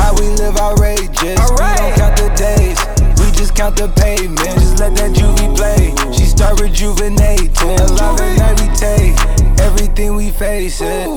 how 0.00 0.14
we 0.16 0.28
live 0.40 0.56
outrageous. 0.56 1.12
We 1.20 1.36
don't 1.36 1.94
count 1.96 2.16
the 2.16 2.28
days, 2.32 2.78
we 3.20 3.30
just 3.36 3.54
count 3.54 3.76
the 3.76 3.88
pavement. 4.00 4.54
Just 4.56 4.80
let 4.80 4.96
that 4.96 5.12
juvie 5.12 5.52
play. 5.56 5.92
She 6.12 6.24
start 6.24 6.60
rejuvenating. 6.60 7.76
Alive 7.80 8.20
and 8.20 8.40
every 8.40 8.70
take, 8.76 9.16
everything 9.60 10.16
we 10.16 10.30
face 10.30 10.80
it. 10.80 11.08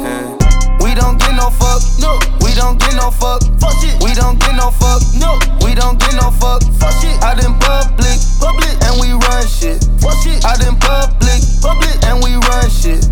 We 0.83 0.93
don't 0.93 1.17
get 1.17 1.35
no 1.35 1.49
fuck, 1.49 1.81
no. 1.99 2.19
We 2.43 2.51
don't 2.53 2.79
get 2.79 2.95
no 2.95 3.11
fuck, 3.11 3.41
fuck 3.59 3.75
shit. 3.79 3.95
We 4.03 4.13
don't 4.13 4.39
get 4.39 4.55
no 4.55 4.71
fuck, 4.71 5.01
no. 5.15 5.39
We 5.63 5.75
don't 5.75 5.99
get 5.99 6.15
no 6.19 6.31
fuck, 6.31 6.63
fuck 6.75 6.91
shit. 6.99 7.15
Out 7.23 7.39
in 7.39 7.55
public, 7.63 8.19
public, 8.43 8.75
and 8.83 8.99
we 8.99 9.15
run 9.15 9.47
shit, 9.47 9.79
fuck 10.03 10.17
shit. 10.19 10.43
Out 10.43 10.59
in 10.65 10.75
public, 10.75 11.39
public, 11.63 11.95
and 12.03 12.19
we 12.19 12.35
run 12.35 12.67
shit. 12.67 13.07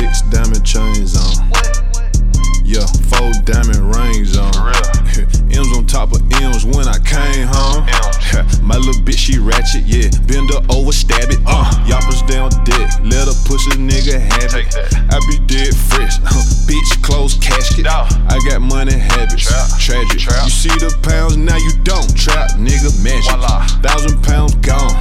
Six 0.00 0.22
diamond 0.32 0.64
chains 0.64 1.12
on. 1.14 1.52
Yeah, 2.64 2.86
four 3.12 3.32
diamond 3.44 3.84
rings 3.94 4.34
on. 4.38 4.48
M's 5.52 5.76
on 5.76 5.84
top 5.86 6.12
of 6.12 6.22
M's 6.40 6.64
when 6.64 6.88
I 6.88 6.96
came 7.04 7.44
home. 7.46 7.84
My 8.64 8.78
little 8.78 9.02
bitch, 9.04 9.18
she 9.18 9.38
ratchet, 9.38 9.84
yeah. 9.84 10.08
Bend 10.24 10.48
her 10.48 10.64
over, 10.72 10.90
stab 10.90 11.28
it. 11.28 11.38
Uh, 11.44 11.68
Yoppers 11.84 12.22
down 12.22 12.48
deck, 12.64 12.88
let 13.04 13.28
her 13.28 13.36
push 13.44 13.66
a 13.68 13.76
nigga 13.76 14.16
have 14.16 14.54
it. 14.56 14.72
I 15.12 15.20
be 15.28 15.36
dead 15.44 15.76
fresh, 15.76 16.16
bitch, 16.64 17.02
close 17.02 17.36
casket. 17.36 17.86
I 17.86 18.40
got 18.48 18.62
money 18.62 18.96
habits, 18.96 19.52
tragic. 19.84 20.24
You 20.24 20.48
see 20.48 20.72
the 20.80 20.96
pounds, 21.02 21.36
now 21.36 21.56
you 21.58 21.72
don't. 21.84 22.08
Trap, 22.16 22.52
nigga, 22.56 22.88
magic. 23.04 23.36
Thousand 23.84 24.22
pounds 24.22 24.54
gone. 24.64 24.96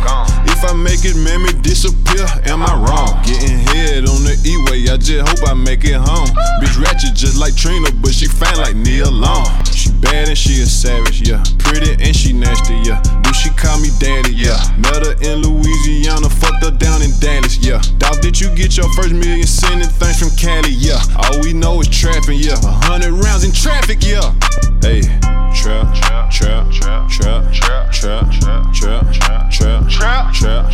If 0.50 0.66
I 0.66 0.74
make 0.74 1.06
it, 1.06 1.16
man, 1.16 1.44
me 1.44 1.54
disappear. 1.62 2.26
Am 2.52 2.64
I 2.64 2.74
wrong? 2.76 3.22
Getting 3.24 3.60
head 3.72 4.10
on 4.10 4.26
the 4.28 4.36
E-way, 4.44 4.79
just 5.00 5.28
hope 5.28 5.50
I 5.50 5.54
make 5.54 5.84
it 5.86 5.96
home. 5.96 6.30
Bitch 6.62 6.78
ratchet 6.82 7.16
just 7.16 7.38
like 7.38 7.56
Trina, 7.56 7.92
but 8.02 8.14
she 8.14 8.28
fine 8.28 8.58
like 8.58 8.76
Nia 8.76 9.10
Long. 9.10 9.48
She 9.66 9.92
bad 10.02 10.28
and 10.28 10.38
she 10.38 10.62
a 10.62 10.66
savage, 10.66 11.28
yeah. 11.28 11.44
Pretty 11.60 11.94
and 12.04 12.16
she 12.16 12.34
nasty, 12.34 12.76
yeah. 12.84 13.02
Do 13.24 13.34
she 13.34 13.50
call 13.52 13.80
me 13.80 13.90
daddy, 14.00 14.34
yeah. 14.36 14.60
Met 14.78 15.06
her 15.06 15.16
in 15.22 15.42
Louisiana, 15.42 16.30
fucked 16.30 16.64
her 16.64 16.72
down 16.72 17.02
in 17.02 17.12
Dallas, 17.20 17.58
yeah. 17.58 17.82
Dog, 17.98 18.22
did 18.22 18.40
you 18.40 18.54
get 18.56 18.78
your 18.78 18.92
first 18.94 19.14
million 19.14 19.48
sending 19.48 19.88
things 19.88 20.20
from 20.20 20.30
Cali, 20.36 20.72
yeah. 20.72 21.02
All 21.16 21.40
we 21.42 21.54
know 21.54 21.80
is 21.82 21.88
trapping, 21.88 22.40
yeah. 22.40 22.60
A 22.64 22.72
hundred 22.86 23.14
rounds 23.14 23.44
in 23.44 23.52
traffic, 23.52 24.04
yeah. 24.04 24.34
Hey, 24.82 25.02
trap, 25.56 25.94
trap, 25.96 26.32
trap, 26.32 26.72
trap, 26.72 27.10
trap, 27.10 27.52
trap, 27.52 27.92
trap, 27.92 28.32
trap, 28.34 28.74
trap, 28.74 29.90
trap, 29.90 30.34
trap, 30.34 30.72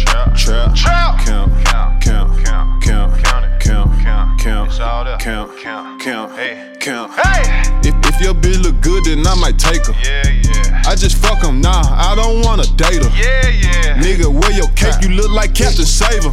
Count 5.26 5.55
count, 5.66 6.00
count, 6.00 6.30
count, 6.30 6.32
hey, 6.38 6.78
count. 6.80 7.12
Hey, 7.18 7.42
if 7.82 7.96
if 8.06 8.22
your 8.22 8.36
bitch 8.36 8.62
look 8.62 8.80
good, 8.82 9.04
then 9.06 9.26
I 9.26 9.34
might 9.34 9.58
take 9.58 9.82
her. 9.88 9.98
Yeah, 9.98 10.30
yeah. 10.30 10.84
I 10.86 10.94
just 10.94 11.18
fuck 11.18 11.44
'em, 11.44 11.60
nah, 11.60 11.82
I 11.82 12.14
don't 12.14 12.46
wanna 12.46 12.70
date 12.78 13.02
her. 13.02 13.10
Yeah, 13.18 13.50
yeah. 13.50 13.98
Nigga, 13.98 14.30
wear 14.30 14.52
your 14.52 14.70
cape, 14.78 15.02
you 15.02 15.10
look 15.10 15.32
like 15.32 15.56
Captain 15.56 15.86
Saver. 15.86 16.30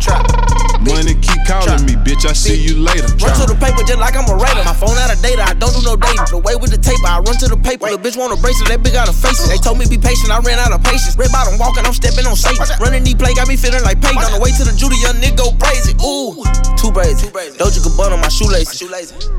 Money 0.85 1.15
keep 1.25 1.41
calling 1.49 1.81
me, 1.87 1.95
bitch, 1.95 2.29
I 2.29 2.35
see 2.35 2.61
you 2.61 2.77
later. 2.77 3.09
Run 3.25 3.33
to 3.41 3.47
the 3.49 3.57
paper 3.57 3.81
just 3.89 3.97
like 3.97 4.19
I'm 4.19 4.29
a 4.29 4.37
raider. 4.37 4.61
My 4.69 4.75
phone 4.77 4.99
out 4.99 5.15
of 5.15 5.23
data, 5.23 5.41
I 5.49 5.55
don't 5.55 5.73
do 5.73 5.81
no 5.81 5.97
dating. 5.97 6.29
The 6.29 6.43
way 6.43 6.57
with 6.57 6.75
the 6.75 6.77
tape, 6.77 7.01
I 7.07 7.23
run 7.25 7.39
to 7.39 7.49
the 7.49 7.57
paper. 7.57 7.89
The 7.89 7.97
bitch 7.97 8.19
want 8.19 8.37
a 8.37 8.37
bracelet, 8.37 8.69
that 8.69 8.83
bitch 8.85 8.93
got 8.93 9.09
a 9.09 9.15
face. 9.17 9.41
They 9.49 9.57
told 9.57 9.79
me 9.79 9.87
be 9.89 9.97
patient, 9.97 10.29
I 10.29 10.45
ran 10.45 10.59
out 10.59 10.77
of 10.77 10.83
patience. 10.83 11.17
Red 11.17 11.33
bottom 11.33 11.57
walking, 11.57 11.87
I'm 11.87 11.95
stepping 11.95 12.27
on 12.27 12.37
Satan. 12.37 12.67
Running 12.83 13.05
knee 13.07 13.15
play, 13.15 13.33
got 13.33 13.49
me 13.49 13.57
feeling 13.57 13.81
like 13.81 14.03
Peyton. 14.03 14.21
On 14.21 14.33
the 14.37 14.43
way 14.43 14.53
to 14.53 14.65
the 14.67 14.75
Judy, 14.77 14.99
young 15.01 15.17
nigga 15.23 15.39
go 15.39 15.55
crazy. 15.57 15.95
Ooh, 16.05 16.37
two 16.77 16.91
braids. 16.93 17.23
Dolce 17.57 17.81
Gabbana 17.81 18.19
on 18.19 18.21
my 18.21 18.29
shoelaces. 18.29 18.83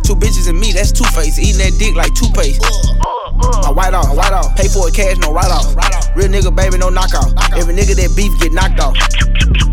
Two 0.03 0.15
bitches 0.15 0.49
and 0.49 0.59
me, 0.59 0.71
that's 0.71 0.91
two 0.91 1.05
face. 1.15 1.39
Eating 1.39 1.59
that 1.59 1.77
dick 1.79 1.95
like 1.95 2.13
toothpaste. 2.13 2.61
My 3.63 3.71
white 3.71 3.93
off, 3.93 4.15
white 4.15 4.33
off. 4.33 4.55
Pay 4.55 4.67
for 4.67 4.87
it 4.87 4.95
cash, 4.95 5.17
no 5.17 5.31
write 5.31 5.51
off. 5.51 5.75
Real 6.15 6.29
nigga, 6.29 6.53
baby, 6.53 6.77
no 6.77 6.89
knockout. 6.89 7.33
Every 7.57 7.73
nigga 7.73 7.95
that 7.97 8.13
beef 8.15 8.31
get 8.39 8.53
knocked 8.53 8.79
off. 8.79 8.93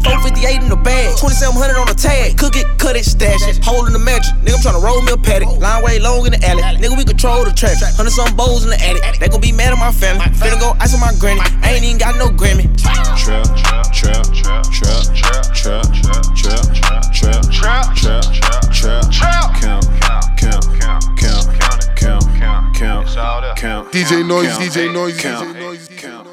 458 0.02 0.62
in 0.64 0.68
the 0.72 0.80
bag, 0.80 1.12
2700 1.20 1.76
on 1.76 1.86
the 1.86 1.94
tag. 1.94 2.38
Cook 2.38 2.56
it, 2.56 2.66
cut 2.78 2.96
it, 2.96 3.04
stash 3.04 3.44
it. 3.46 3.62
Hole 3.62 3.86
in 3.86 3.92
the 3.92 4.00
mattress. 4.00 4.32
Nigga, 4.40 4.56
I'm 4.56 4.62
tryna 4.64 4.82
roll 4.82 5.02
me 5.02 5.12
a 5.12 5.20
paddock. 5.20 5.60
Line 5.60 5.84
way 5.84 5.98
long 6.00 6.24
in 6.26 6.32
the 6.32 6.40
alley. 6.46 6.62
Nigga, 6.80 6.96
we 6.96 7.04
control 7.04 7.44
the 7.44 7.52
traffic. 7.52 7.92
Hundred 7.94 8.16
some 8.16 8.34
bowls 8.34 8.64
in 8.64 8.70
the 8.70 8.80
attic. 8.80 9.20
They 9.20 9.28
gon' 9.28 9.40
be 9.40 9.52
mad 9.52 9.72
at 9.72 9.78
my 9.78 9.92
family. 9.92 10.24
Finna 10.32 10.58
go 10.58 10.74
ice 10.80 10.94
on 10.94 11.00
my 11.00 11.12
granny. 11.20 11.40
I 11.62 11.76
ain't 11.76 11.84
even 11.84 11.98
got 11.98 12.16
no 12.16 12.32
Grammy. 12.32 12.66
Trap, 12.80 13.18
trap, 13.20 13.44
trap, 13.92 13.92
trap, 13.92 14.64
trap, 14.72 15.04
trap, 15.12 15.44
trap, 15.52 15.84
trap, 15.92 16.64
trap, 16.72 17.04
trap, 17.12 17.44
trap, 17.52 17.84
trap, 17.94 18.24
trap, 18.72 19.10
trap, 19.12 19.60
count, 19.60 19.99
count, 20.10 20.64
count, 20.80 21.04
count, 21.16 21.56
count, 21.56 22.26
count, 22.36 22.74
count, 22.74 23.56
count, 23.56 23.92
DJ 23.92 24.26
noise, 24.26 24.56
DJ 24.58 24.92
noise, 24.92 25.16
DJ 25.18 25.54
noise, 25.54 25.88
count. 25.88 26.29